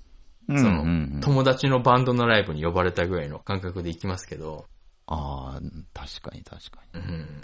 [0.48, 4.66] その友達のバンドのライブに呼ばれたぐらいの感覚で行きますけど、
[5.06, 5.60] ああ、
[5.94, 7.00] 確かに確かに。
[7.00, 7.40] うん、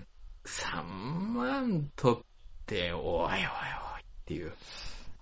[0.46, 2.20] 3万取っ
[2.66, 3.44] て、おいおいおいっ
[4.26, 4.52] ていう。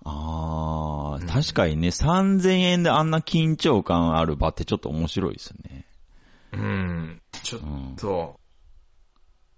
[0.05, 5.85] ああ、うん確かにね、3000円であんな緊張感ある場ってちょっと面白いですね。
[6.53, 7.95] うん、ちょっうん。
[7.95, 8.39] と、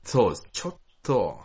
[0.03, 0.33] そう。
[0.51, 1.41] ちょっと、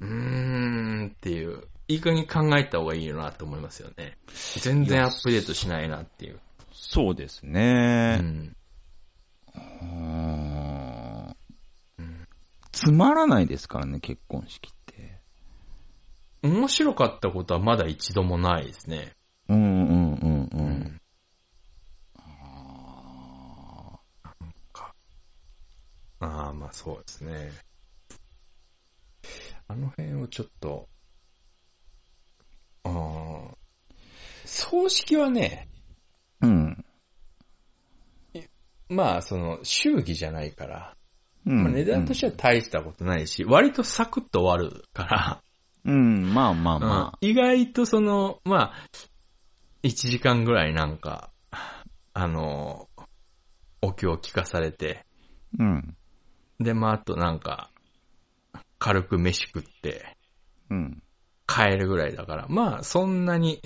[0.00, 4.18] うーんっていう、いい加減考えた方がいいよなと思いますよね。
[4.60, 6.40] 全然アップデートしないなっていう。
[6.72, 8.16] そうですうね。
[8.16, 8.56] ん。
[9.82, 11.36] うん
[11.98, 12.28] うん
[12.72, 15.20] つまらないですからね、結婚式って。
[16.42, 19.12] 面白かったことはまだ一度もないですね。
[19.48, 20.50] うんうんうんう。。
[20.52, 21.00] うん
[26.18, 27.52] ああ、まあそうですね。
[29.68, 30.88] あの辺をちょっと、
[34.44, 35.68] 葬式はね、
[36.40, 36.84] うん。
[38.88, 40.96] まあその、祝儀じゃないから、
[41.44, 45.42] うんまあ、値段としては大したことないし、割とサクッと終わるから、
[45.84, 47.18] うん、まあまあまあ。
[47.20, 48.74] うん意外とその、まあ、
[49.84, 51.30] 1時間ぐらいなんか、
[52.12, 52.88] あの、
[53.80, 55.04] お経を聞かされて、
[55.58, 55.96] うん。
[56.58, 57.70] で、まあ、あとなんか、
[58.78, 60.16] 軽く飯食って、
[60.70, 61.02] うん。
[61.46, 63.60] 帰るぐらいだから、まあ、そんなに、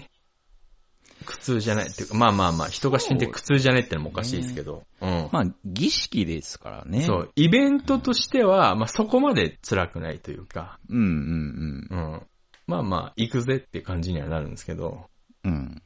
[1.24, 5.28] 苦痛じゃないっていうか、まあまあまあ、人が死んで苦痛じゃないってのもおかしいですけど、うん。
[5.32, 7.02] まあ、儀式ですからね。
[7.02, 12.26] そう、イベントとしては、まあそこまで辛くないというか、うんうんうん。
[12.66, 15.08] まあまあ、行くぜって感じにはなるんですけど、
[15.44, 15.52] うん。
[15.52, 15.82] うん。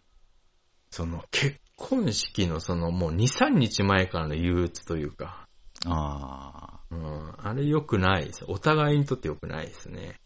[0.91, 5.49] その結婚式のそのもう2、3日前からの憂鬱というか、
[5.87, 6.81] ああ。
[6.91, 8.45] うん、あれ良くないです。
[8.47, 10.21] お互いにとって良くないですね。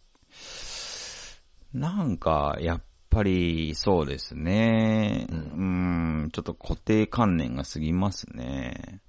[1.72, 5.26] なんか、やっぱり、そうですね。
[5.30, 9.00] ううんん、ちょっと固定観念が過ぎますね。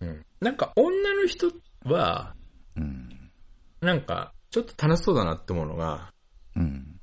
[0.00, 0.26] うん。
[0.40, 1.50] なんか女の人
[1.84, 2.34] は、
[2.76, 3.30] うん。
[3.80, 6.12] なんかちょっと楽しそうだなって思うのが、
[6.56, 7.00] うん。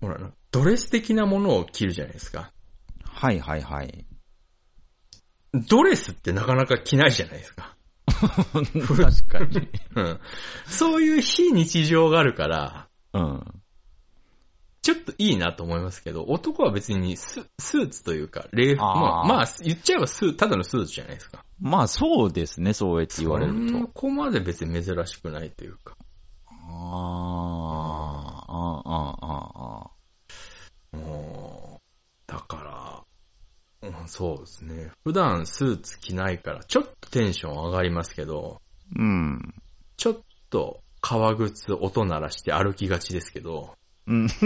[0.00, 2.52] ほら、ドレス的なものを着るじゃないですか。
[3.04, 4.06] はいはいはい。
[5.52, 7.76] ドレスってなかなか着ないじゃないですか。
[8.06, 9.68] 確かに。
[9.96, 10.20] うん。
[10.66, 13.59] そういう非日常があるから、うん。
[14.82, 21.44] ちょっといいなと思いますけど、男は別にススーツというか、礼服、まあまあ、言っちゃえばスーただのスーツじゃないですか。
[21.60, 23.88] まあそうですね、そうやって言われるそと。
[23.88, 25.96] こまで別に珍しくないというか。
[26.46, 26.54] あ
[28.48, 29.90] あ、ああ、あ
[30.92, 31.82] あ、もう
[32.26, 33.04] だか
[33.82, 34.92] ら、うんそうですね。
[35.04, 38.60] 普段スーツ着ないから、ちょっとテンション上がりますけど、
[38.96, 39.54] うん。
[39.96, 43.74] ちょっと革靴音鳴らして歩きがちですけど、
[44.06, 44.28] うん。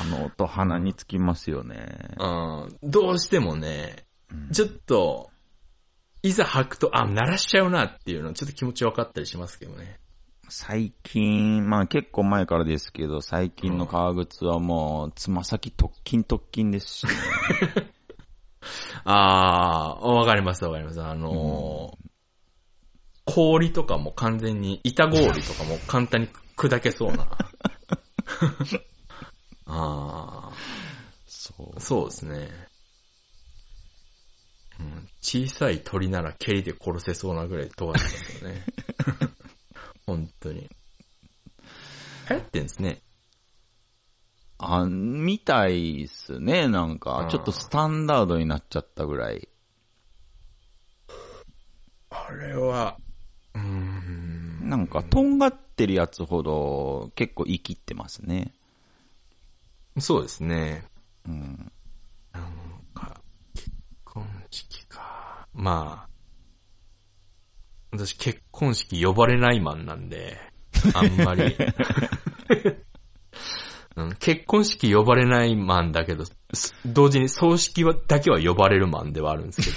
[0.00, 2.14] あの音鼻につきますよね。
[2.18, 2.26] う
[2.66, 5.30] ん、どうしてもね、うんちょっと、
[6.22, 9.98] いざ履くと、あ、鳴らしちゃうなっていうの、ちょっと気持ち分かったりしますけどね。
[10.48, 17.12] 最近、まあ結構前からですけど、最近の革靴はもう、つま先特勤特勤ですし、ね、
[19.04, 21.02] あー、わかりますわかります。
[21.02, 22.12] あのー
[23.24, 26.28] 氷とかも完全に、板氷とかも簡単に
[26.62, 27.26] 砕けそうな。
[29.66, 30.52] あ
[31.26, 32.68] そー、そうですね。
[34.78, 38.64] うん、小さい鳥なら蹴りで殺せそうなぐらい尖ってますよね。
[40.06, 40.70] 本当に。
[42.30, 43.02] 流行ってんですね。
[44.58, 49.48] あ、みたいっすね、なんか、ちょっとスタンダードになっちゃったぐらい。
[52.10, 52.96] あれは、
[53.54, 54.01] うーん。
[54.62, 58.52] なんか、とんがってるやつほど、結構生きってますね。
[59.98, 60.84] そうですね。
[61.26, 61.72] うん。
[62.32, 62.44] なん
[62.94, 63.20] か、
[63.54, 63.70] 結
[64.04, 65.46] 婚式か。
[65.54, 66.12] まあ、
[67.92, 70.38] 私結婚式呼ばれないマンなんで、
[70.94, 71.56] あんまり。
[73.94, 79.70] うん結婚式呼ばれないマンだけど、す同時に葬式はだけは呼ばれるマンではあるんですけ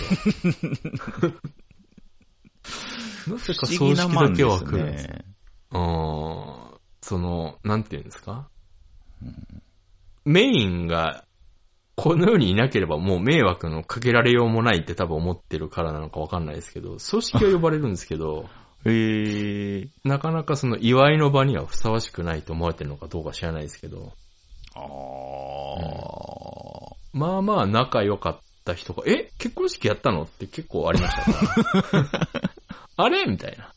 [1.28, 1.34] ど。
[3.28, 5.08] なぜか葬式だけはす来るんです。
[5.08, 5.26] ね。
[5.72, 6.80] うーん。
[7.02, 8.48] その、なんていうんですか？
[10.26, 11.24] メインが
[11.96, 18.50] この世にいなければもう迷惑のかけられようもないって多分思ってるからなのかわかんないですけど、葬式は呼ばれるんですけど、
[18.86, 19.88] へえ。
[20.04, 24.14] なかなかその祝いの場にはふさわしくないと思われてるのかどうか知らないですけど、
[24.76, 24.80] あ
[26.92, 26.96] あ。
[27.14, 30.24] まあまあ仲良かった人が、え結婚式やったの？
[30.24, 32.52] って結構ありましたから。
[32.98, 33.26] あれ？
[33.26, 33.72] みたいな。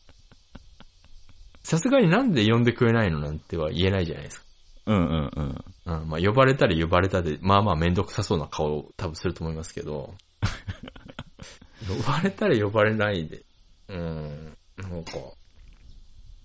[1.63, 4.45] さすがになんで呼んでくれないのなんては言えないじゃないですか。
[4.87, 6.01] うんうんうん。
[6.01, 10.15] うん、まあ呼ばれたら呼ばれたで、まあまあめんどくさそうな顔を多分すると思いますけど、
[11.87, 13.43] 呼ばれたら呼ばれないで、
[13.87, 15.11] うん、なんか、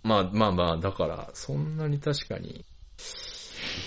[0.02, 2.64] まあまあまあ、だから、そんなに確かに、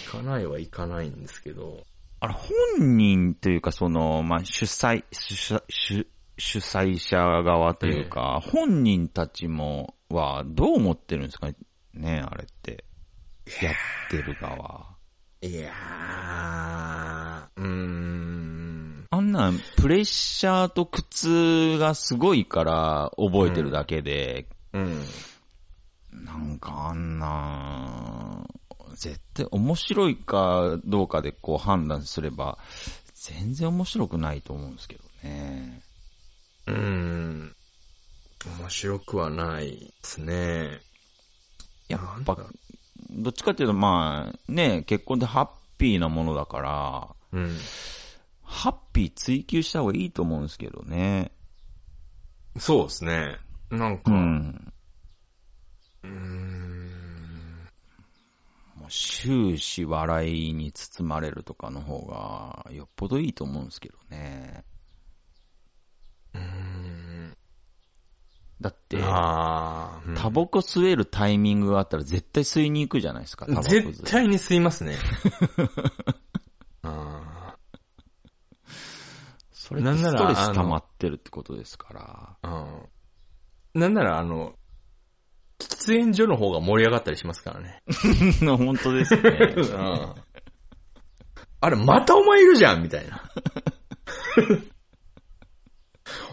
[0.06, 1.86] 行かないは行かないんですけど、
[2.20, 6.08] あれ、本人というか、その、まあ、主催、主催、主
[6.38, 11.50] 主催者側というか、本人たちも、は、どう思ってるんですか
[11.94, 12.86] ね、あれって。
[13.62, 13.76] やっ
[14.10, 14.98] てる側。
[15.42, 25.04] いやー、うーん、あんなん、プレッシャーと苦痛がすごいから覚えてるだけで、うん、
[26.12, 28.46] なんかあんな、
[28.96, 32.58] 絶対面白いかどうかでこう判断すれば、
[33.14, 35.82] 全然面白くないと思うんですけどね。
[36.68, 37.56] うーん、
[38.60, 40.82] 面白くはないですね。
[41.88, 42.38] やっぱ
[43.10, 47.58] どっちかっていうとまあ、ね、結婚ってハッピーなものだから、うん。
[48.44, 51.32] ハッピー追求した方がいいと思うんですけどね。
[52.58, 53.38] そうですね。
[53.70, 54.14] なんか、う。
[54.14, 57.70] うんーん、
[58.76, 64.64] もう終始笑いに包まれるとかの方が、よっぽどいいと思うんですけどね。
[66.38, 66.44] うー
[67.30, 67.38] ん、
[68.62, 69.04] だって、うん
[70.16, 74.98] タバコ吸えるタイミングがあったら絶対吸いに行くじゃないですか、絶対に吸いますね。
[76.84, 77.56] あ
[79.52, 82.50] それなんならトレス溜まってるってことですから。
[82.50, 82.66] ー
[83.76, 83.82] うん。
[83.82, 84.54] なんなら、あの、
[85.60, 87.82] 喫煙所の方が盛り上がったりしますからね。
[88.46, 89.22] 本当ですね。
[89.58, 90.14] うん
[91.60, 93.24] あれ、またお前いるじゃんみたいな。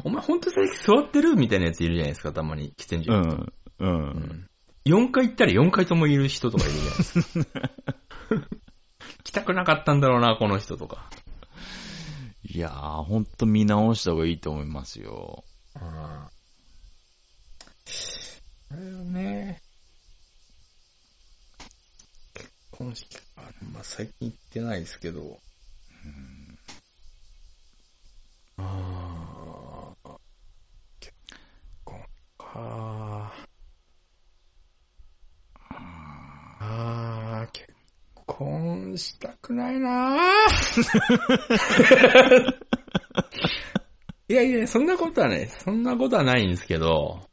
[0.05, 3.13] お前ほんと最近座ってるみたいなやついるじゃないですか、たまに、喫煙所。
[3.13, 3.31] うん。
[3.31, 3.53] う。
[3.79, 4.49] うんん。
[4.85, 7.61] 4回行ったら4回ともいる人とかいるじゃないですか。
[9.25, 11.09] 来たくなかったんだろうな、この人とか。
[12.43, 15.43] いやー、ほんと見直した方がいいと思いますよ。
[15.75, 16.29] あ
[18.77, 19.63] れよね。
[22.35, 23.23] 結婚式か。
[23.73, 25.39] まあ、最近行ってないですけど。
[28.59, 30.17] ああ。
[31.01, 31.15] 結
[31.85, 32.01] 婚
[32.39, 32.44] か。
[32.57, 33.33] あ
[37.43, 37.67] あ、結
[38.27, 40.17] 婚したくないな
[44.29, 45.49] いやいや、そんなことはない。
[45.49, 47.29] そんなことはないんですけど。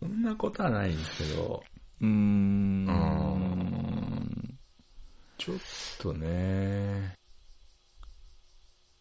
[0.00, 1.62] そんなことはないんですけど。
[2.00, 2.84] うーん。
[2.84, 4.58] ん
[5.38, 5.56] ちょっ
[5.98, 7.14] とね。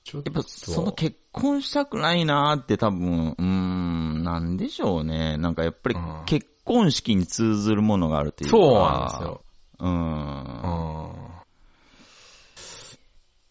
[0.04, 0.32] ちょっと。
[0.32, 5.38] やっぱ、その結婚したくないなーって多分、うーん、なんでしょうね。
[5.38, 8.58] なんかやっぱりうん結婚式に通ずるものがあるというか。
[8.58, 9.42] そうなんですよ。
[9.80, 9.92] うん。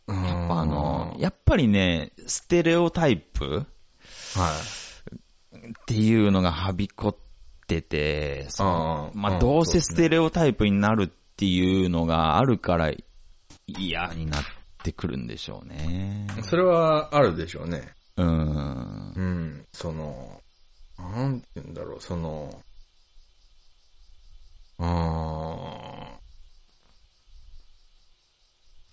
[0.07, 0.24] うん。
[0.26, 3.66] やっぱあの、やっぱりね、ステレオタイプ
[4.36, 4.53] は
[5.53, 5.61] い。
[5.68, 7.16] っていうのがはびこっ
[7.66, 12.92] てて、そのうんまあ、どうせステレオタイプになるっていうのがあるから
[13.66, 14.42] 嫌になっ
[14.83, 16.26] てくるんでしょうね。
[16.43, 17.93] それはあるでしょうね。
[18.16, 19.12] うん。
[19.14, 19.64] うん。
[19.72, 20.41] その、
[20.99, 22.62] なんて言うんだろう、その、
[24.78, 24.87] うー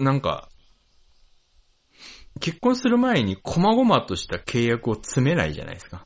[0.03, 0.05] ん。
[0.05, 0.49] なんか、
[2.39, 6.05] 結婚する前に細々とした契約を詰めないじゃないですか。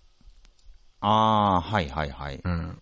[1.02, 2.42] ああ、はいはいはい。
[2.44, 2.82] うん。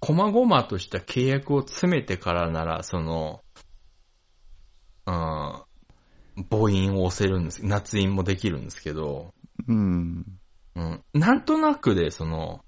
[0.00, 3.42] 細々とした契約を詰めてからなら、その、
[5.06, 5.65] うん、
[6.50, 7.64] 母音を押せるんです。
[7.64, 9.34] 夏音もできるんですけど、
[9.66, 10.38] うん。
[10.74, 11.04] うん。
[11.14, 12.64] なんとなくで、その、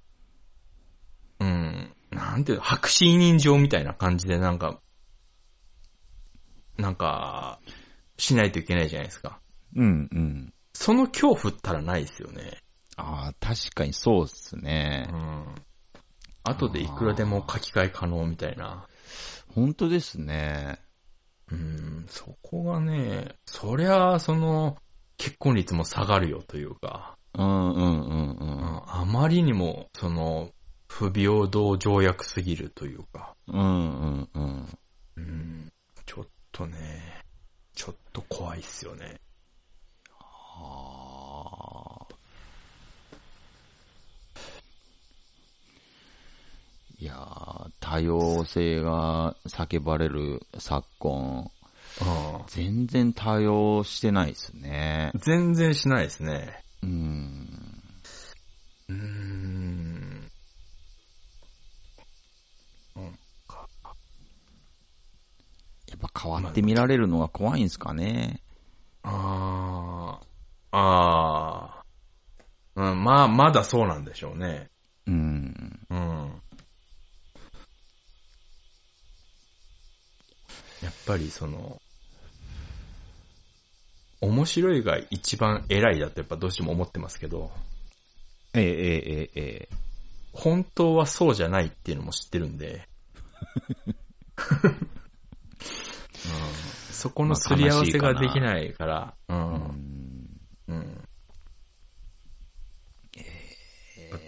[1.41, 4.81] うん、なんていうの、白紙委任状みたいな感じでなんか、
[6.79, 7.61] なんか、
[8.17, 9.41] しないといけないじゃないですか。
[9.77, 10.55] うん、うん。
[10.73, 12.63] その恐怖ったらないですよね。
[12.97, 15.09] ああ、確かにそうっすうね。
[15.13, 15.55] ん。
[16.45, 18.87] 後でいくらでも書き換え可能みたいな。
[19.55, 20.81] 本当ですね。
[21.51, 24.77] うん、そこがね、そりゃ、その、
[25.17, 28.49] 結婚率も下がるよというか、うん、うん、うん、ううん。
[28.61, 30.51] ん、あまりにも、その、
[30.89, 34.79] 不平等条約すぎるというか、うん、うん、うん。
[35.17, 35.73] うん、
[36.07, 37.23] ちょっとね、
[37.75, 39.21] ちょっと怖いっすよね。
[40.11, 41.78] あ
[47.01, 51.49] いやー、多様性が叫ばれる昨今、
[52.01, 52.43] うん。
[52.49, 55.13] 全然多様してないですね。
[55.15, 56.61] 全然しないですね。
[56.83, 57.83] うーん。
[58.89, 60.29] うーん。
[62.97, 63.05] うん。
[63.05, 63.11] や
[65.95, 68.43] っぱ変わって見られるのが怖いんですかね。
[69.05, 70.19] あ
[70.73, 71.83] あ、あ
[72.75, 74.69] あ、うん、まあ、まだそうなんでしょうね。
[75.07, 75.79] うん。
[75.91, 76.43] うん。
[80.83, 81.81] やっぱりその、
[84.21, 87.51] 面白いが一番偉いだとやっぱどうしても思ってますけど、
[88.55, 89.77] ええええええ。
[90.33, 92.89] 本当はそうじゃないっていうのも知ってるんで、
[94.39, 94.75] うん、
[96.93, 99.35] そこのすり合わせができないから、う。
[99.35, 99.41] うん。
[99.41, 100.41] ん。
[100.69, 101.09] うん。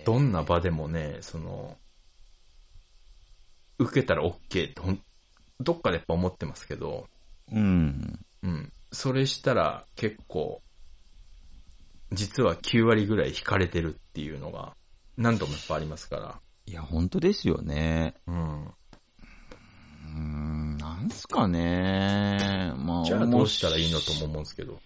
[0.05, 1.77] どんな場でもね、その、
[3.79, 4.75] 受けたら OK って
[5.61, 7.07] どっかでやっぱ思ってますけど、
[7.53, 8.19] うん。
[8.43, 8.73] うん。
[8.93, 10.63] それしたら結構、
[12.13, 14.75] 実は9割ぐらい引かれてるっていうのが
[15.17, 16.41] 何度もやっぱありますから。
[16.67, 18.15] いや、本当ですよね。
[18.27, 18.65] うん。
[18.65, 22.73] うーん、なんすかね。
[22.77, 24.81] まあ、じゃあどうしたらいいのとも思うんですけど。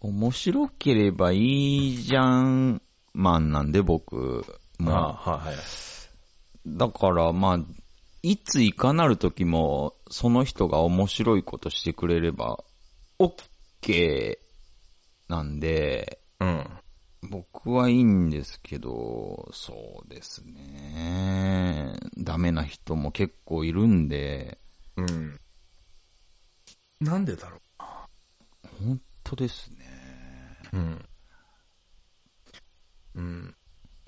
[0.00, 2.82] 面白ければいいじゃん、
[3.12, 4.44] マンなんで僕。
[4.78, 5.56] まあ、まあ、はいはい。
[6.66, 7.58] だからまあ、
[8.22, 12.62] いついかなる時も、その人が面白いことしてくれれば、
[13.18, 14.38] OK
[15.28, 16.66] なんで、うん。
[17.30, 21.96] 僕はいいんですけど、そうですね。
[22.16, 24.58] ダメな人も結構いるんで、
[24.96, 25.40] うん。
[27.00, 27.58] なんでだろ
[28.84, 29.86] 本当ですね。
[30.72, 30.76] う。
[30.76, 31.08] うん。
[33.14, 33.56] うん。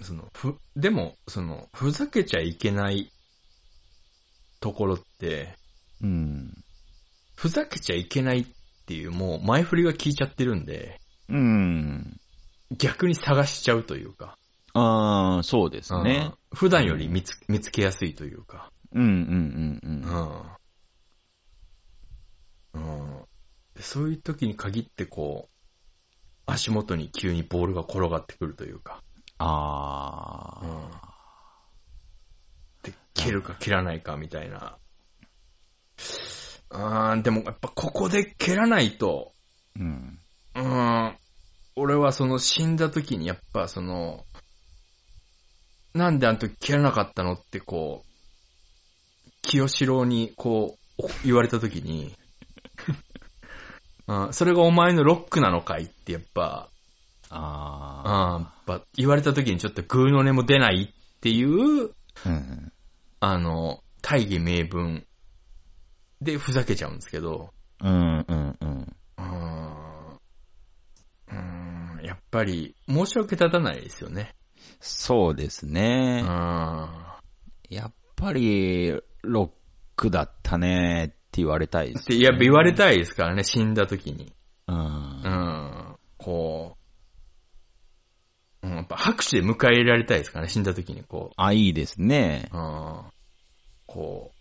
[0.01, 3.11] その、ふ、でも、その、ふざけちゃいけない
[4.65, 5.55] ところって、
[6.01, 6.55] うん。
[7.37, 8.47] ふざけちゃいけないっ
[8.87, 12.17] ていう、もう前振りが効いちゃってるんで、うん。
[12.75, 14.39] 逆に探しちゃうというか。
[14.73, 16.31] ああ、そうですね。
[16.31, 18.71] うん普段より見つ見つけやすいというか。
[18.93, 19.11] うんうん
[19.83, 20.07] うんう。
[22.75, 22.91] うんん。
[22.93, 23.25] うん。
[23.75, 25.55] でそういう時に限ってこう、
[26.47, 29.03] 足元に急にボールが転がってくるというか。
[29.39, 31.14] ああ、うん。
[33.15, 34.79] で、蹴るか蹴らないかみたいな。
[36.71, 39.33] あーでもやっぱここで蹴らないと、
[39.79, 40.19] うん。
[40.57, 41.17] うん。
[41.77, 44.25] 俺はその死んだ時にやっぱその、
[45.95, 48.15] なんであの時蹴らなかったのってこう、
[49.43, 52.15] 清志郎にこう言われた時に、
[54.07, 56.69] うん、それがお前のロックなのかいってやっぱ、
[57.31, 61.91] あうん、やっぱ言われた時にちょっとグーの音も出ないっていう、
[62.25, 62.29] あ。
[62.29, 62.73] うん。
[63.27, 65.07] あの、大義名分
[66.21, 68.97] でふざけちゃうんですけど、うんうんうん。
[69.17, 74.35] うーん、うーんやっぱり申し訳立たないですよね。
[74.79, 76.21] そうですうね。
[76.21, 76.27] ん。
[77.71, 79.51] やっぱり、ロッ
[79.97, 84.35] クだったねって言われたいです、って、やっぱ言われたいですからね、死んだ時に。
[84.69, 84.77] うん。
[84.77, 85.97] うん。
[86.19, 86.77] こ
[88.63, 92.49] う、うん、やっぱ拍手で迎えられたいですからね、死んだ時にこあ、いいですね。
[92.53, 92.57] う。
[92.57, 93.14] うん。
[93.95, 94.33] こ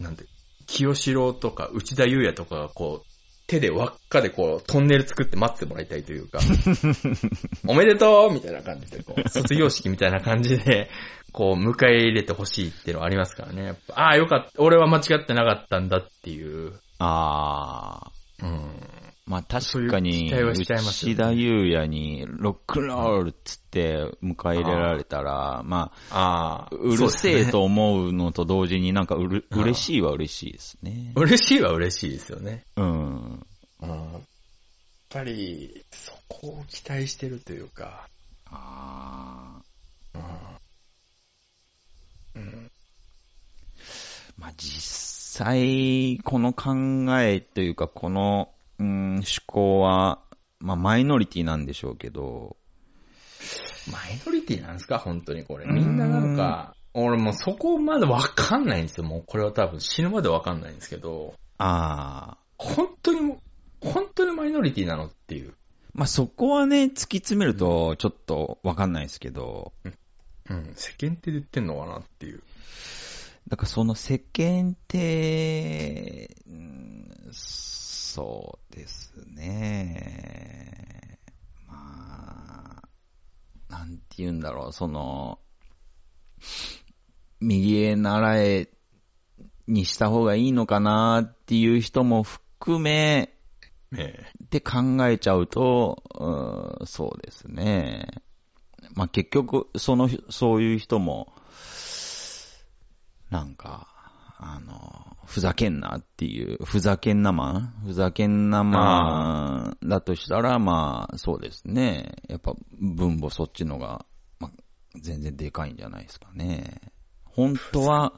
[0.00, 0.24] う、なんて、
[0.66, 3.12] 清志郎とか内田祐也とかがこう、
[3.46, 6.40] 手で輪っかでこう、トンネル作って待ってもらいたいというか、
[7.68, 10.90] おめでとうみたいな感じで、こう、卒業式みたいな感じで、
[11.32, 13.74] こう、迎え入れてほしいっていうのはありますからね。
[13.94, 14.52] ああ、よかった。
[14.58, 16.80] 俺は間違ってなかったんだっていう。
[16.98, 18.12] ああ。
[18.42, 19.01] うん。
[19.32, 20.66] まあ確かに、内
[21.16, 27.46] 田祐也にロックンロールっつって迎え入れられたら、まあ、ああ、うるせえ。
[27.46, 31.12] と思うのと同時になんかうる、うん嬉しいは嬉しいですね。
[31.16, 32.66] 嬉しいは嬉しいですよね。
[32.76, 33.46] うん。
[33.80, 33.88] うん。
[33.88, 34.20] やっ
[35.08, 38.08] ぱり、そこを期待してるというか、
[38.50, 39.62] あ
[40.14, 40.18] あ。
[42.34, 42.42] うん。
[42.42, 42.70] うん。
[44.36, 46.74] まあ実際、この考
[47.18, 48.50] えというか、この、
[48.82, 50.18] うん、思考は、
[50.58, 52.56] まあマイノリティなんでしょうけど、
[53.90, 54.98] マイノリティなんですか？
[54.98, 55.66] 本当にこれ。
[55.66, 59.04] みんななんか、俺もうそこまでわかんないんですよ。
[59.04, 62.38] もうこれは多分死ぬまでわかんないんですけど、ああ。
[62.58, 63.36] 本当に、
[63.80, 65.54] 本当にマイノリティなのっていう。
[65.94, 70.72] まあそこはね、突き詰めるとちょっとわかんないですけど、うん。
[70.74, 72.42] 世間体で言ってんのかなっていう。
[73.48, 77.08] だからその世間って、うん
[78.14, 81.18] そうですね。
[81.66, 85.38] まあ、なんて言うんだろう、その、
[87.40, 88.68] 右へ習え
[89.66, 93.32] にした方がいいのかなっていう人も含め、
[93.96, 98.08] えって考えちゃうと、うんそうですね。
[98.94, 101.32] まあ、結局、その、そういう人も、
[103.30, 103.91] なんか、
[104.44, 112.16] あの、ふざけんなっていう、ふざけんなマンふざけんなマンだとしたら、まあ、そうですね。
[112.28, 114.04] やっぱ、分母そっちのが、
[114.40, 114.50] まあ、
[115.00, 116.80] 全然でかいんじゃないですかね。
[117.24, 118.14] 本当は、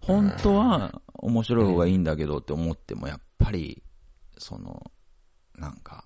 [0.00, 3.84] 本当は面白い方がいいんだけどって思っても、やっぱり、
[4.38, 4.90] その、
[5.54, 6.04] なんか、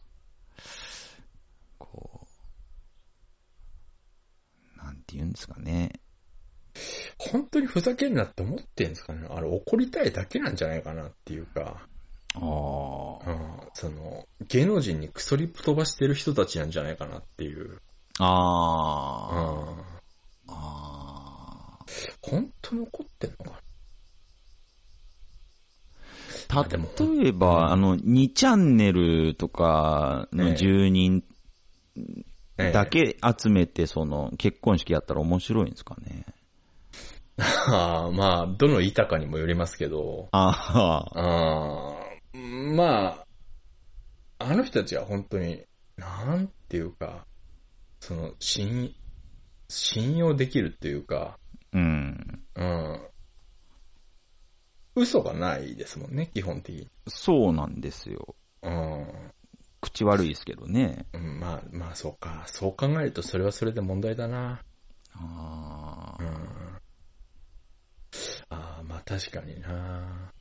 [1.79, 2.29] こ
[4.77, 6.04] う、なんて言うんですかね。
[7.19, 11.87] 本当にふざけんなって思ってんですかねあれ怒りたいだけなんじゃないかなっていうか、
[12.35, 13.31] ああ。
[13.31, 17.81] うん、その、芸能人にクソリップ飛ばしてる人たちなんじゃないかなっていう。
[18.19, 19.37] あう
[19.73, 21.79] んあ。
[21.79, 21.79] あ
[22.23, 23.61] 本当に怒ってんのか
[26.99, 31.25] 例えば、あの、2チャンネルとかの住人
[32.57, 32.87] なだ。
[32.87, 36.27] け集めて、その、結婚式やったら面白いんですかね。
[37.37, 41.19] あ あまあ、どの板かにもよりますけど、ああ。
[41.19, 42.37] ああ
[42.75, 43.27] まあ、
[44.39, 45.65] あの人たちは本当に、
[45.97, 47.27] なんていうか、
[48.01, 48.95] その、信、
[49.69, 51.39] 信用できるっていうか、
[51.73, 52.45] うん。
[52.55, 53.09] うん。
[54.97, 56.89] 嘘がないですもんね、基本的に。
[57.09, 58.37] そうなんですよ。
[58.63, 59.33] うん。
[59.81, 61.07] 口悪いですけどね。
[61.13, 62.45] うんまあ、まあ、そうか。
[62.47, 64.63] そう考えると、それはそれで問題だな。
[65.15, 66.23] ああ。
[66.23, 66.74] うん。
[68.51, 70.33] ああ、まあ確かにな。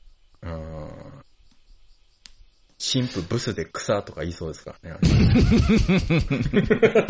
[0.41, 0.89] うん。
[2.80, 4.97] 神父ブスで草とか言いそうですからね。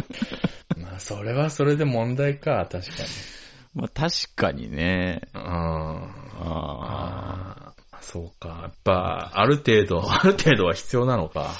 [0.77, 3.09] まあ、それはそれで問題か、確かに。
[3.73, 5.21] まあ確かにね。
[5.33, 5.41] うん。
[5.41, 8.59] あああ、そうか。
[8.63, 11.49] やっぱ、ある程度、 ある程度は必要なのか。
[11.49, 11.57] あ。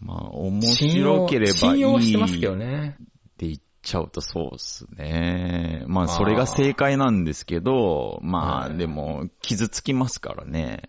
[0.00, 1.54] まあ面白ければいい。
[1.54, 2.96] 信用はしてますけどね。
[2.98, 3.04] っ
[3.36, 5.84] て言っちゃうとそうっすね。
[5.86, 10.82] まあそれが正解なんですけど、まあはいでも傷つきますからね。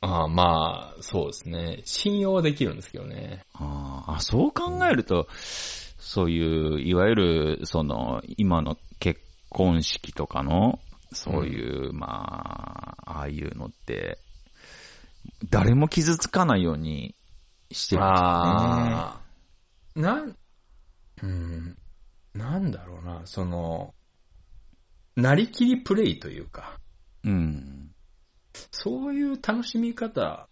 [0.00, 1.82] ああ、まあ、そうですね。
[1.84, 3.44] 信用はできるんですけどね。
[3.54, 10.78] あーあ、そう考えると、そういう、いわゆる、その、今の結婚式とかの、
[11.12, 14.18] そういう、まあ、ああいうのって、
[15.50, 17.16] 誰も傷つかないように
[17.72, 18.32] してるんですよね。
[18.94, 19.20] あ
[19.96, 20.36] あ、なん、
[21.22, 21.78] うん、
[22.34, 23.94] なんだろうな、その、
[25.16, 26.78] なりきりプレイというか、
[27.24, 27.90] うん。
[28.70, 30.48] そういう楽しみ方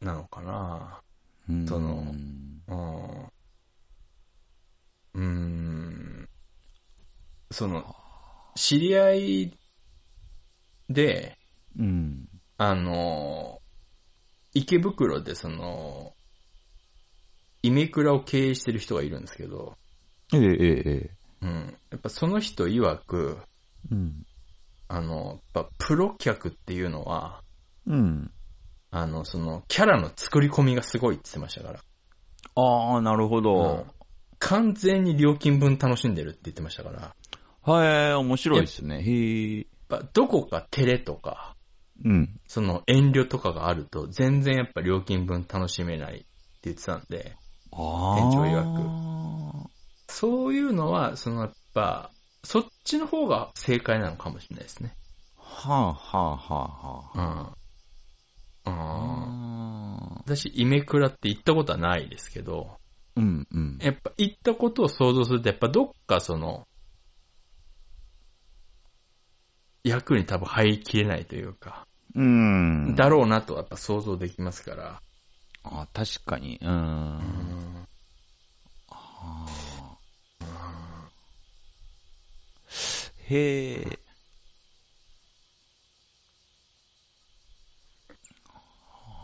[0.00, 1.02] なのかな。
[1.48, 1.66] うん。
[1.66, 2.14] その
[2.68, 3.30] うん。
[5.14, 6.28] うーん。
[7.50, 7.94] その、
[8.54, 9.58] 知り合い
[10.88, 11.38] で、
[11.78, 12.28] うん。
[12.58, 13.60] あの、
[14.52, 16.14] 池袋でその、
[17.62, 19.76] イメクラを経営してる人がいるんですけど、
[20.32, 21.10] ええ、ええ、ええ。
[21.42, 21.78] うん。
[21.90, 23.38] やっぱその人曰く、
[23.90, 24.26] うん。
[24.88, 27.42] あの、やっぱプロ客っていうのは、
[27.86, 28.32] うん。
[28.90, 31.80] あの、その、キャラの作り込みがすごいって言ってましたから。
[32.54, 33.86] ああ、なるほうんど。
[34.38, 37.00] 完全に料金分楽しんでるって言ってましたから。
[37.00, 37.14] や
[37.62, 39.02] はい、面白いですね。
[39.02, 39.60] へえ。
[39.62, 41.56] っぱどこか照れとか、
[42.04, 42.40] うん。
[42.46, 46.26] その遠慮とかがあると、全然やっぱ料金分楽しめないって
[46.64, 47.36] 言ってたんで。
[47.72, 48.64] 店長曰
[50.08, 52.10] そういうのは、そのやっぱ、
[52.42, 54.92] そっちの方が正解なのかもしれないですね。
[55.36, 57.54] はあ、はあ、はあ、は
[58.66, 58.70] うん。
[58.70, 58.70] あ。
[58.70, 58.72] うん。
[58.72, 63.78] あ私、イメクラって行ったことはないですけど、ーうん、うん。
[63.80, 66.66] やっぱ行ったことを想像すると、やっぱどっかその、
[69.84, 72.94] 役に多分入りきれないというか、うん。
[72.96, 75.02] だろうなとはやっぱ想像できますから。
[75.62, 76.58] あ確かに。
[76.60, 76.66] う。
[76.66, 77.59] うん
[83.30, 83.98] へえ。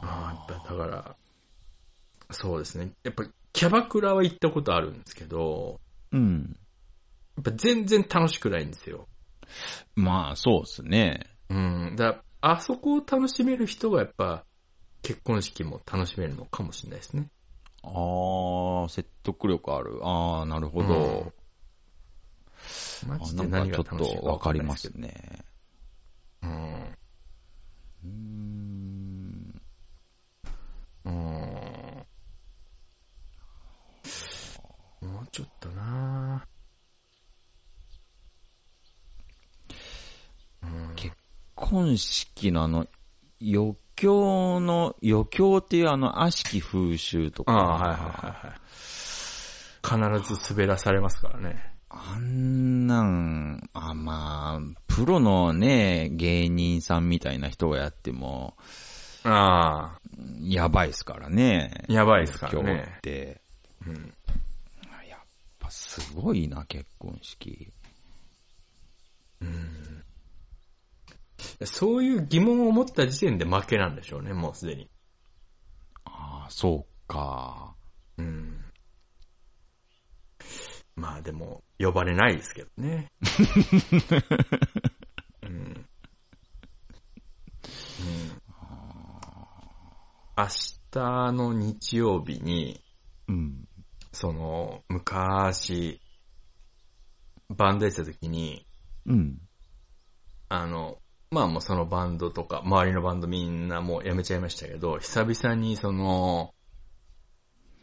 [0.03, 1.17] ああ、だから、
[2.31, 2.93] そうですね。
[3.03, 5.81] やっぱキャバクラは行ったことあるんですけど、
[6.13, 6.57] うん。
[7.37, 9.09] やっぱ全然楽しくないんですよ。
[9.97, 11.21] まあ、そうですね。
[11.51, 11.97] うん。
[11.97, 14.45] だあそこを楽しめる人がやっぱ
[15.03, 17.27] 結婚式も楽しめるのかもしれないですね。
[17.83, 19.99] ああ、説得力ある。
[20.03, 21.33] ああ、なるほど。
[23.07, 25.45] マジで何が楽しいとわかりますね。
[26.43, 26.49] ど。
[26.49, 26.97] うん。
[28.05, 29.62] うーん。
[31.05, 32.07] うーん。
[35.03, 36.47] もうちょっとな
[40.62, 41.17] うん結
[41.55, 42.87] 婚式のあの、
[43.41, 47.53] 余興の、余興っていうあの、悪しき風習とか。
[47.53, 50.21] ああ、はいはいはいはい。
[50.21, 51.76] 必ず滑らされますからね。
[51.99, 58.57] あんなん、あ、まあ、プロのね、芸人さんみたいな人がやっても、
[59.24, 60.01] ああ、
[60.40, 61.84] やばいですからね。
[61.88, 63.01] やばいですから今日ねっ。
[63.01, 63.40] て。
[63.86, 64.14] うん。
[65.09, 65.20] やっ
[65.59, 67.72] ぱすごいな、結婚式。
[69.40, 69.86] うん
[71.64, 74.90] そういう疑問を持った時点で負けなんでしょうね、もうすでに。
[76.05, 77.74] ああ、そうか。
[78.18, 78.64] うん。
[80.94, 83.11] まあでも、呼ばれないですけどね。
[85.43, 85.51] うん。
[85.51, 85.87] うん。
[90.39, 90.47] 明
[90.91, 92.83] 日の日曜日に、
[93.29, 93.68] うん。
[94.12, 96.01] その、昔、
[97.51, 98.66] バンドやってた時に、
[99.07, 99.39] うん。
[100.49, 100.99] あの、
[101.31, 106.55] まあもうそのバンドとか、周りのバンドみんなもう辞めちゃいましたけど、久々にその、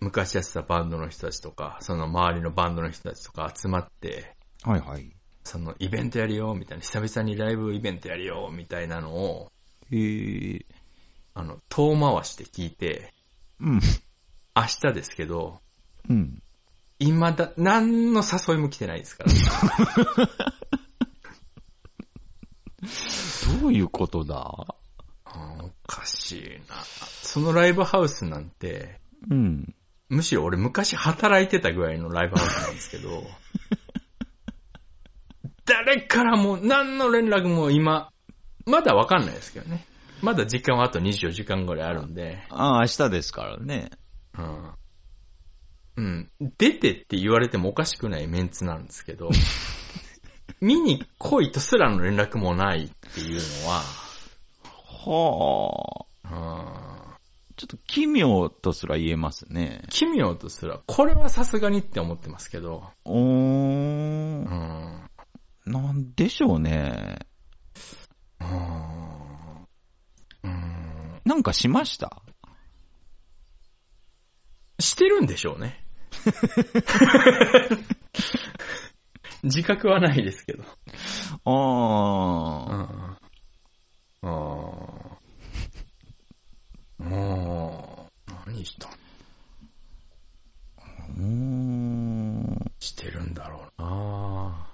[0.04, 5.16] 昔やってたバンドの人たちとか、その周りのバンドの人たちとか集まって、はいはい。
[5.43, 9.51] そのイベントやるよ、みたいな、久々にライブイベントやるよ、みたいなのを、
[9.91, 10.66] へえ。
[11.34, 13.14] あの、遠回して聞いて、
[13.60, 13.80] うん。
[14.56, 15.60] 明日ですけど、
[16.10, 16.41] うん。
[16.99, 19.32] 今だ、何の誘いも来てないですから。
[23.62, 24.76] どういうことだ？
[25.26, 26.76] おかしいな。
[27.22, 28.99] そのライブハウスなんて、
[29.30, 29.74] うん。
[30.14, 33.24] むしろ俺昔働いてたぐらいのライブハウスなんですけど、
[35.66, 38.11] 誰からも何の連絡も今、
[38.66, 39.86] まだわかんないですけどね。
[40.22, 43.89] まだ時間はあと24時間ぐらいあるんで、ああ、明日ですからね。
[44.38, 44.72] うん。
[45.95, 46.32] うん。
[46.57, 49.30] 出てって言われてもおかしくないメンツなんですけど、
[50.61, 53.82] 見に来いとすらの連絡もないっていうのは、
[55.05, 56.97] はあ。
[56.97, 57.03] うん
[57.56, 59.84] ちょっと奇妙とすら言えますね。
[59.89, 63.24] 奇妙とすら、これはさすがにって思ってますけど、おーう。
[64.43, 65.10] ん。
[65.66, 67.20] なんでしょうね。
[68.41, 69.68] うん。
[70.43, 71.22] うん。
[71.26, 72.22] なんかしました？
[74.80, 75.86] してるんでしょうね。
[79.43, 80.64] 自覚はないですけど。
[81.45, 82.76] あうあ。
[82.76, 83.18] ん。
[84.24, 85.12] ああ。
[87.04, 92.72] もう、何したうーん。
[92.80, 94.68] してるんだろうな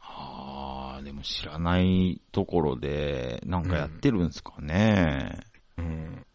[0.00, 5.40] ああ、でも知らないところで、なんかやってるんですかね。
[5.76, 6.26] うん。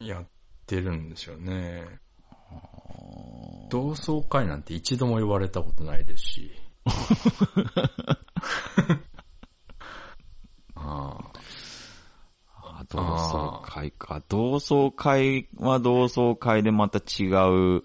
[0.00, 0.26] やっ
[0.66, 1.84] てるんでしょうね。
[3.70, 6.52] 同窓会なんて一度も言われたことないですし。
[10.74, 11.32] ああ。
[12.92, 14.22] あ同窓会か。
[14.28, 17.26] 同窓会は同窓会でまた違
[17.78, 17.82] う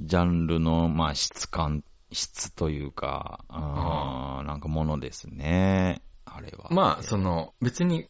[0.00, 6.02] ジャンルの、まあ質感、質というか、あーなんかものですね。
[6.24, 6.68] あれは。
[6.70, 8.08] まあ、その、別に、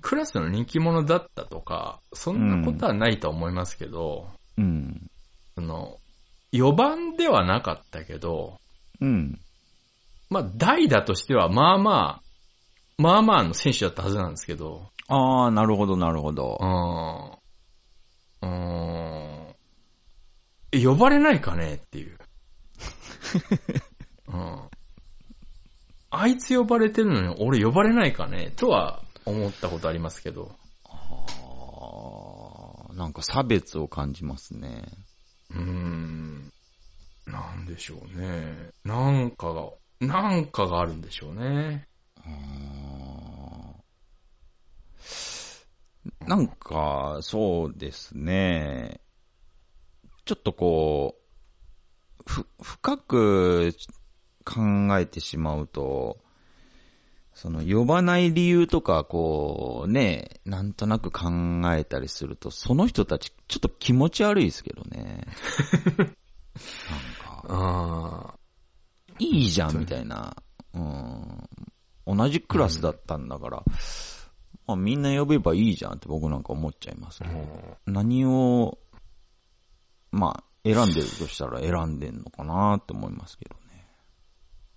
[0.00, 5.10] クラスの人気者だったとか、そんなことはないと思いますけど、うん。
[5.54, 5.98] その、
[6.52, 8.60] 4番ではなかったけど、
[9.00, 9.40] うん。
[10.30, 12.22] まあ、代打としては、まあまあ、
[12.98, 18.46] まあまあの選手だったはずなんですけど、ああ、なるほど、なるほどう。
[18.46, 18.48] ん。
[18.50, 19.54] うーん。
[20.72, 21.74] え呼ばれないかね？
[21.76, 22.18] っていう。
[24.28, 24.68] うん。
[26.10, 28.52] あいつ呼ばれてるのに俺呼ばれないかね？
[28.56, 30.54] とは思ったことありますけど。
[30.84, 34.84] あーなんか差別を感じますね。
[35.50, 36.52] うーん。
[37.26, 38.70] なんでしょうね。
[38.84, 41.86] なんかが、なんかがあるんでしょうね。
[42.16, 43.27] あー
[46.26, 49.00] なんか、そうですね。
[50.24, 53.72] ちょっとこう、ふ、深く
[54.44, 56.18] 考えてしまうと、
[57.32, 61.30] その呼ばない理由とか、こうね、なんとなく考
[61.72, 65.24] えたりすると、その人たちちょっと気持ち悪いですけどね。
[65.96, 66.08] なん
[67.44, 68.34] か、あ
[69.20, 70.36] いいじゃんみたいな。
[70.74, 71.48] うん。
[72.06, 73.64] 同じクラスだったんだから、
[74.68, 77.38] まあ、みんな呼べばいいじゃんって僕なんか思っちゃいますけど、
[77.86, 78.78] うん、何を、
[80.12, 83.86] まあ、選んでるとしたら選んでんのかなって思いますけどね。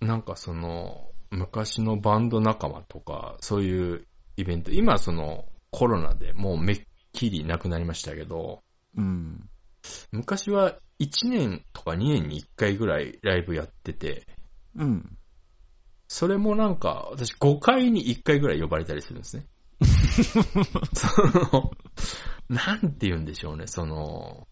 [0.00, 4.06] なんかその、昔のバンド仲間とか、そういう
[4.38, 6.82] イベント、今そのコロナでもうめっ
[7.12, 8.62] きりなくなりましたけど、
[8.96, 9.46] うん。
[10.10, 14.26] 昔は1年とか2年に1回ぐらいライブやってて、
[14.74, 15.18] うん。
[16.08, 19.46] それもなんか、私5回に1回ぐらい呼ばれたりするんですね。
[20.94, 21.72] その、
[22.48, 24.46] なんて言うんでしょうね、その、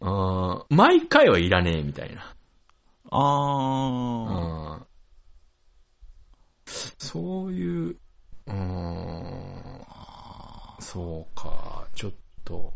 [0.00, 2.34] あー毎回はいらねえみたいな。
[3.10, 4.86] あうん
[6.98, 7.96] そういう、
[8.46, 9.84] うーん、
[10.80, 12.12] そうか、ちょっ
[12.44, 12.72] と、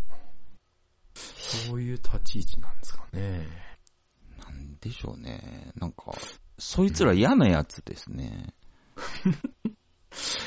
[1.15, 3.47] そういう立ち位置なんですかね。
[4.41, 5.73] ー、なんでしょうね。
[5.77, 6.13] なんか、
[6.59, 8.53] そいつら嫌なやつですね。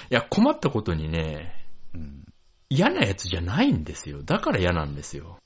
[0.09, 1.53] いや、困ったことにね、
[1.93, 2.25] うん。
[2.69, 4.23] 嫌なやつじゃないんですよ。
[4.23, 5.39] だから嫌なんですよ。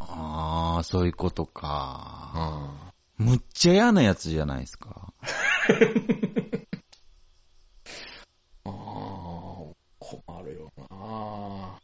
[0.00, 2.92] ああ、そういうことうか。
[3.18, 3.24] ん。
[3.24, 5.12] むっちゃ嫌なやつじゃないですか。
[8.66, 8.72] ああ、
[9.98, 11.78] 困るよな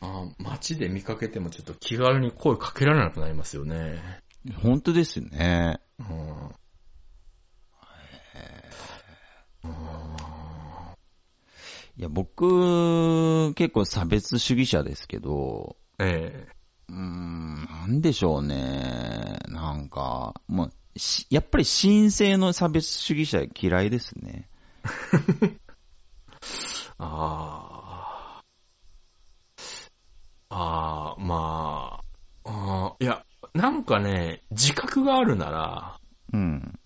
[0.00, 4.20] あ街で見かけてもちょっと気軽に声かけられなくなりますよね。
[4.62, 5.80] 本当ですよね。
[5.98, 6.54] うん。
[11.98, 16.46] いや、僕、結構差別主義者ですけど、え
[16.88, 19.38] うーん、なんでしょうね。
[19.48, 24.48] なんか、まあ、しやっぱり神聖の差別主義者嫌いですね。
[24.84, 25.56] え
[26.98, 28.42] ああ。
[30.48, 32.00] ああ、ま
[32.44, 32.48] あ。
[32.48, 36.00] あーいや、なんかね、自覚があるなら、
[36.32, 36.78] うん。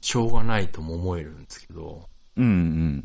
[0.00, 2.08] しょうがないとも思えるんですけど、
[2.38, 3.04] うんうん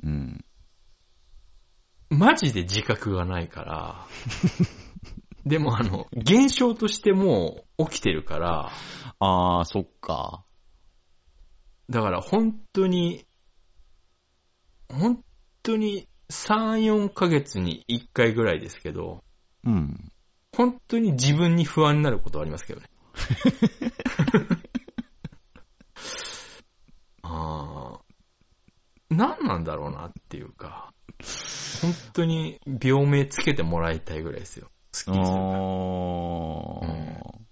[2.12, 2.18] うん。
[2.18, 4.08] マジで自覚がないから、
[5.46, 8.72] でもあの、現象としてもう起きてるから、
[9.20, 10.46] ああ、そっか。
[11.90, 13.26] だから本当に、
[14.90, 15.24] 本
[15.64, 19.24] 当に3、4ヶ月に1回ぐらいですけど、
[19.64, 20.12] うん。
[20.56, 22.88] 本当に自分に不安になることはありますけどね。
[27.24, 28.02] ああ、
[29.24, 30.94] 何なんだろうなっていうか、
[31.82, 34.70] 本当に病名つけてもらいたいぐらいですよ。
[34.94, 36.80] 好きあですよ。
[36.84, 37.44] ーうん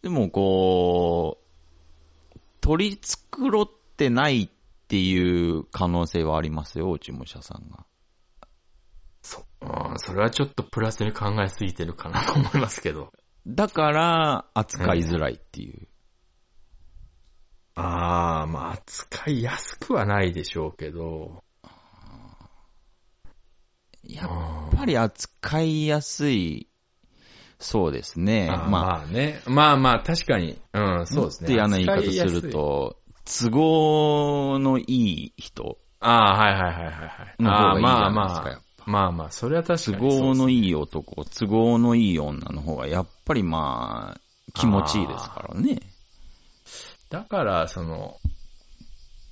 [0.00, 4.48] でもこう、取り繕ってないっ
[4.86, 7.84] ていう可能性はありますよ、落ち武者さんが。
[9.22, 9.64] そう
[9.94, 13.12] んそれはちょっとプラスに考えすぎてるかなと思いますけど。
[13.46, 15.87] だから、扱いづらいっていう。
[17.80, 21.42] ああ、まあ扱いやすくはないでしょうけど。
[24.04, 26.68] やっあぱり扱いやすい、
[27.58, 28.50] そうですね。
[28.50, 29.40] あーまあ、まあね。
[29.46, 30.58] まあまあ確かに。
[30.72, 31.48] うん、そうですね。
[31.50, 37.42] もっと嫌な言い方すると、都合のいい人ああ、はいはいはいはいはい。
[37.42, 38.50] の方がいいじあゃないですか、あまあまあ。
[38.50, 38.90] やっぱ。
[38.90, 40.34] まあまあ、それは確か都にそうです。
[40.34, 44.20] 合のいい男、都合のいい女の方が、やっぱりまあ、
[44.54, 45.80] 気持ちいいですからね。
[47.10, 48.18] だから、その、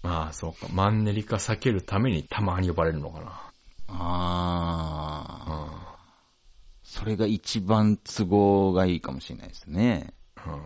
[0.02, 3.52] まあそうか、マンネリ化避けるためにたまに呼ばれるのかな。
[3.88, 5.86] ああ、うん
[6.82, 10.14] それが一番都合がいいかもしれないですね。
[10.46, 10.62] うん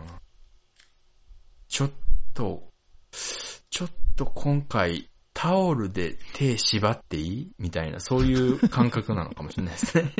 [1.67, 1.91] ちょっ
[2.33, 2.69] と、
[3.69, 10.13] ちょっと今回、タオルで手縛っていいみたいな、そういう感覚なのかもしれないですね。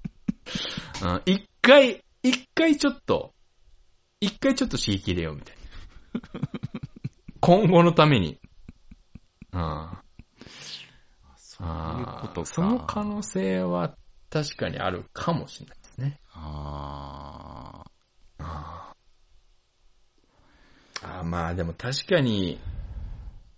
[1.04, 3.34] うん一回、一回ちょっと、
[4.20, 5.55] 一回ちょっと刺激入れようみたいな。
[7.40, 8.38] 今後のために。
[9.52, 9.88] うん
[11.36, 11.66] そう
[12.00, 12.46] いうことか。
[12.46, 13.96] その可能性は
[14.28, 16.20] 確かにあるかもしれないですね。
[16.32, 17.84] あ
[18.38, 18.92] あ
[21.02, 22.58] あまあでも確かに、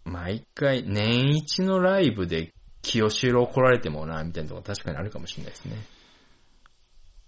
[0.05, 5.77] 毎回年一のライブで清志郎来られてもな、みたいなところ確かにあるかもしれないですね。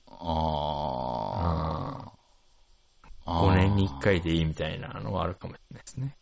[0.07, 0.89] あ、ああ。
[3.26, 6.16] 5年に1回でいいみたいなのはあるかもしれないですね。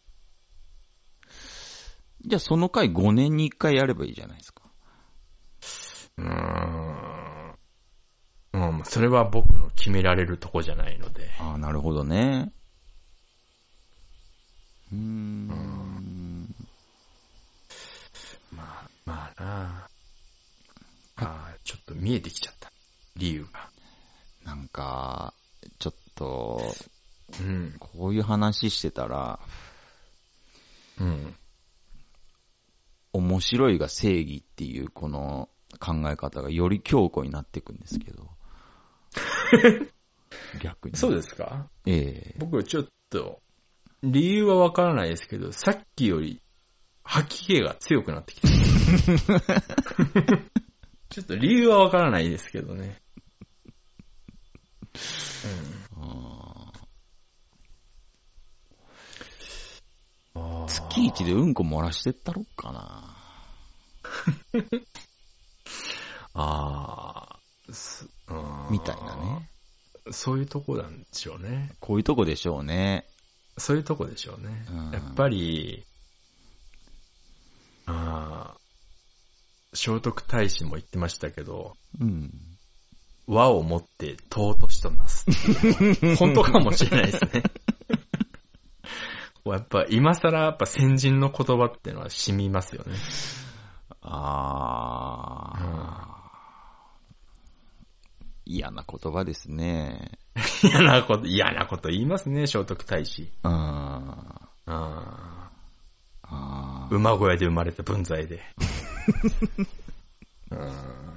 [2.26, 4.62] じゃあその回5年に1回やればいいじゃないですか。
[6.18, 7.18] うーん。
[8.52, 11.30] うん、それは僕の決められるとこじゃないので。
[11.38, 12.52] ああ、なるほどね。
[14.92, 16.54] うーん。
[18.50, 19.88] まあ、まあな
[21.16, 22.72] ああ、ちょっと見えてきちゃった。
[23.16, 23.70] 理由が。
[24.44, 25.34] なんか、
[25.78, 26.74] ちょっと、
[27.40, 27.76] うん。
[27.78, 29.38] こういう話してたら、
[31.00, 31.34] うん。
[33.12, 35.48] 面白いが正義っていうこの
[35.80, 38.28] 考え方がより強固になっていくんですけど。
[40.60, 40.96] 逆に。
[40.96, 41.16] そうす。
[41.16, 41.68] ですか？
[41.86, 43.40] ええ僕ちょっと、
[44.02, 46.40] 理由はわからないですけど、さっきより
[47.02, 48.54] 吐き気が強くなってきてる。
[51.10, 53.00] ちょっと理由はわからないですけどね。
[55.44, 55.87] うん。
[60.68, 63.16] 月一でうんこ漏らしてったろっかな。
[66.34, 67.38] あ
[67.68, 69.50] あ、すうんみたいなね。
[70.10, 71.72] そういうとこなんでしょうね。
[71.80, 73.06] こういうとこでしょうね。
[73.56, 74.66] そういうとこでしょうね。
[74.70, 75.84] うんやっぱり、
[77.86, 78.60] ああ、
[79.74, 82.57] 聖徳太子も言ってましたけど、うん。
[83.28, 85.26] 和をもって尊しとなす。
[86.16, 87.42] 本当かもしれないですね。
[89.44, 92.96] やっぱ今更やっぱ先人の言葉ってのは染みますよね。
[94.02, 96.30] ああ、
[98.44, 100.18] 嫌な言葉ですね。
[100.62, 103.30] 嫌なこと、嫌なこと言いますね、聖徳太子。
[103.44, 103.50] うん。
[103.50, 104.50] あ
[106.22, 108.42] あー馬小屋で生まれた文在で。
[110.50, 111.07] うんあ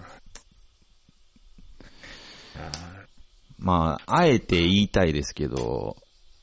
[3.57, 5.97] まあ、あえて言いたいですけど、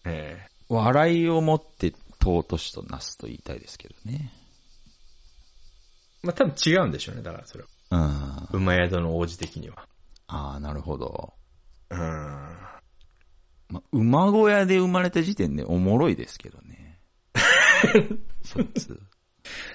[0.04, 4.32] ーええ笑いをもって尊しとなすと言いたいですけどね。
[6.22, 7.68] まあ多分違うんでしょうね、だからそれは。
[7.90, 8.00] うん。
[8.00, 9.86] あ馬宿の王子的には。
[10.26, 11.32] あ、なるほど。
[11.90, 11.98] うん。
[11.98, 17.00] まあ、馬小屋で生まれた時点でおもろいですけどね。
[18.44, 19.00] そいつ。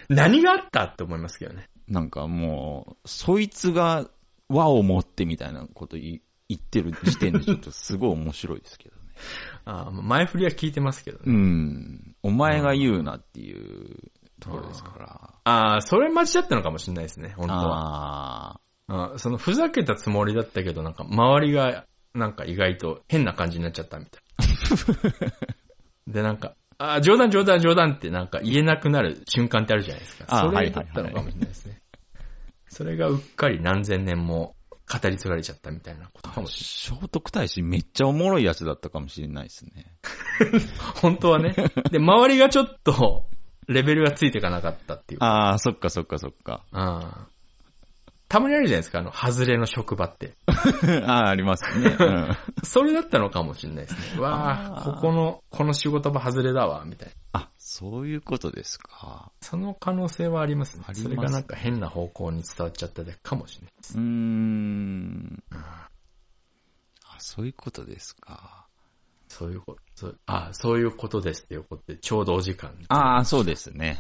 [0.10, 1.70] 何があったって思いますけどね。
[1.88, 4.10] なんかもう、そいつが
[4.50, 6.22] 和を持ってみたいなこと言い
[6.56, 9.02] 言ってる時点でちょっとすごい面白いですけどね。
[9.66, 11.36] あー前振りは聞いてますけどうね。
[11.36, 12.16] ん。
[12.24, 15.34] お前が言うなっていうところですから。
[15.44, 18.52] ああ、それ待ちだったのかもしれないですね、本当は。
[18.54, 24.24] ああーそのふざけたつもりだったけど、なんか周りがなんか意外と変な感じになっちゃったみたい。
[26.12, 30.42] で、なんか、あー冗談冗談冗談ってなんか言えなくなる瞬間ってあるじゃないですか。
[30.42, 31.82] それだったのかもしれないですね。
[32.68, 34.56] それがうっかり何千年も
[34.92, 36.42] 語り継がれちゃったみたいなことかあ。
[36.42, 39.72] もし聖徳太子めっちゃおもろいやつだったかもしれないですね。
[40.40, 40.62] れない。
[41.02, 41.56] 本当はね。
[41.92, 43.26] で、周りがちょっと、
[43.68, 45.24] レベルがついていかなかったっていう。
[45.24, 46.64] ああ、そっかそっかそっか。
[46.72, 47.33] あー
[48.34, 50.34] たまにあるじゃないですか、あの、外れの職場って。
[51.06, 51.96] ああ、ありますね。
[52.00, 54.20] うん、 それだったのかもしれないですね。
[54.20, 57.42] わあ、ここの、この仕事場外れだわ、みたいな。
[57.42, 59.32] あ、そういうことですか。
[59.42, 60.84] その可能性はありますね。
[60.88, 63.98] ありますそれがなんか変な方向に伝わっちゃっただけかもしれないです。
[64.00, 65.44] うーん。
[65.52, 65.88] あ、
[67.20, 68.66] そういうことですか。
[69.28, 72.72] そういうこと、そうあそういうことですっていうことで、ちょうどお時間。
[72.88, 74.00] ああ、そうですね。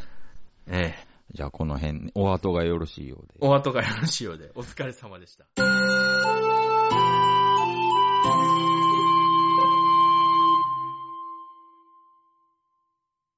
[0.66, 1.13] ええ。
[1.34, 3.34] じゃあこの辺、お後がよろしいようで。
[3.40, 5.46] お後がよろしいようで、お疲れ様でした。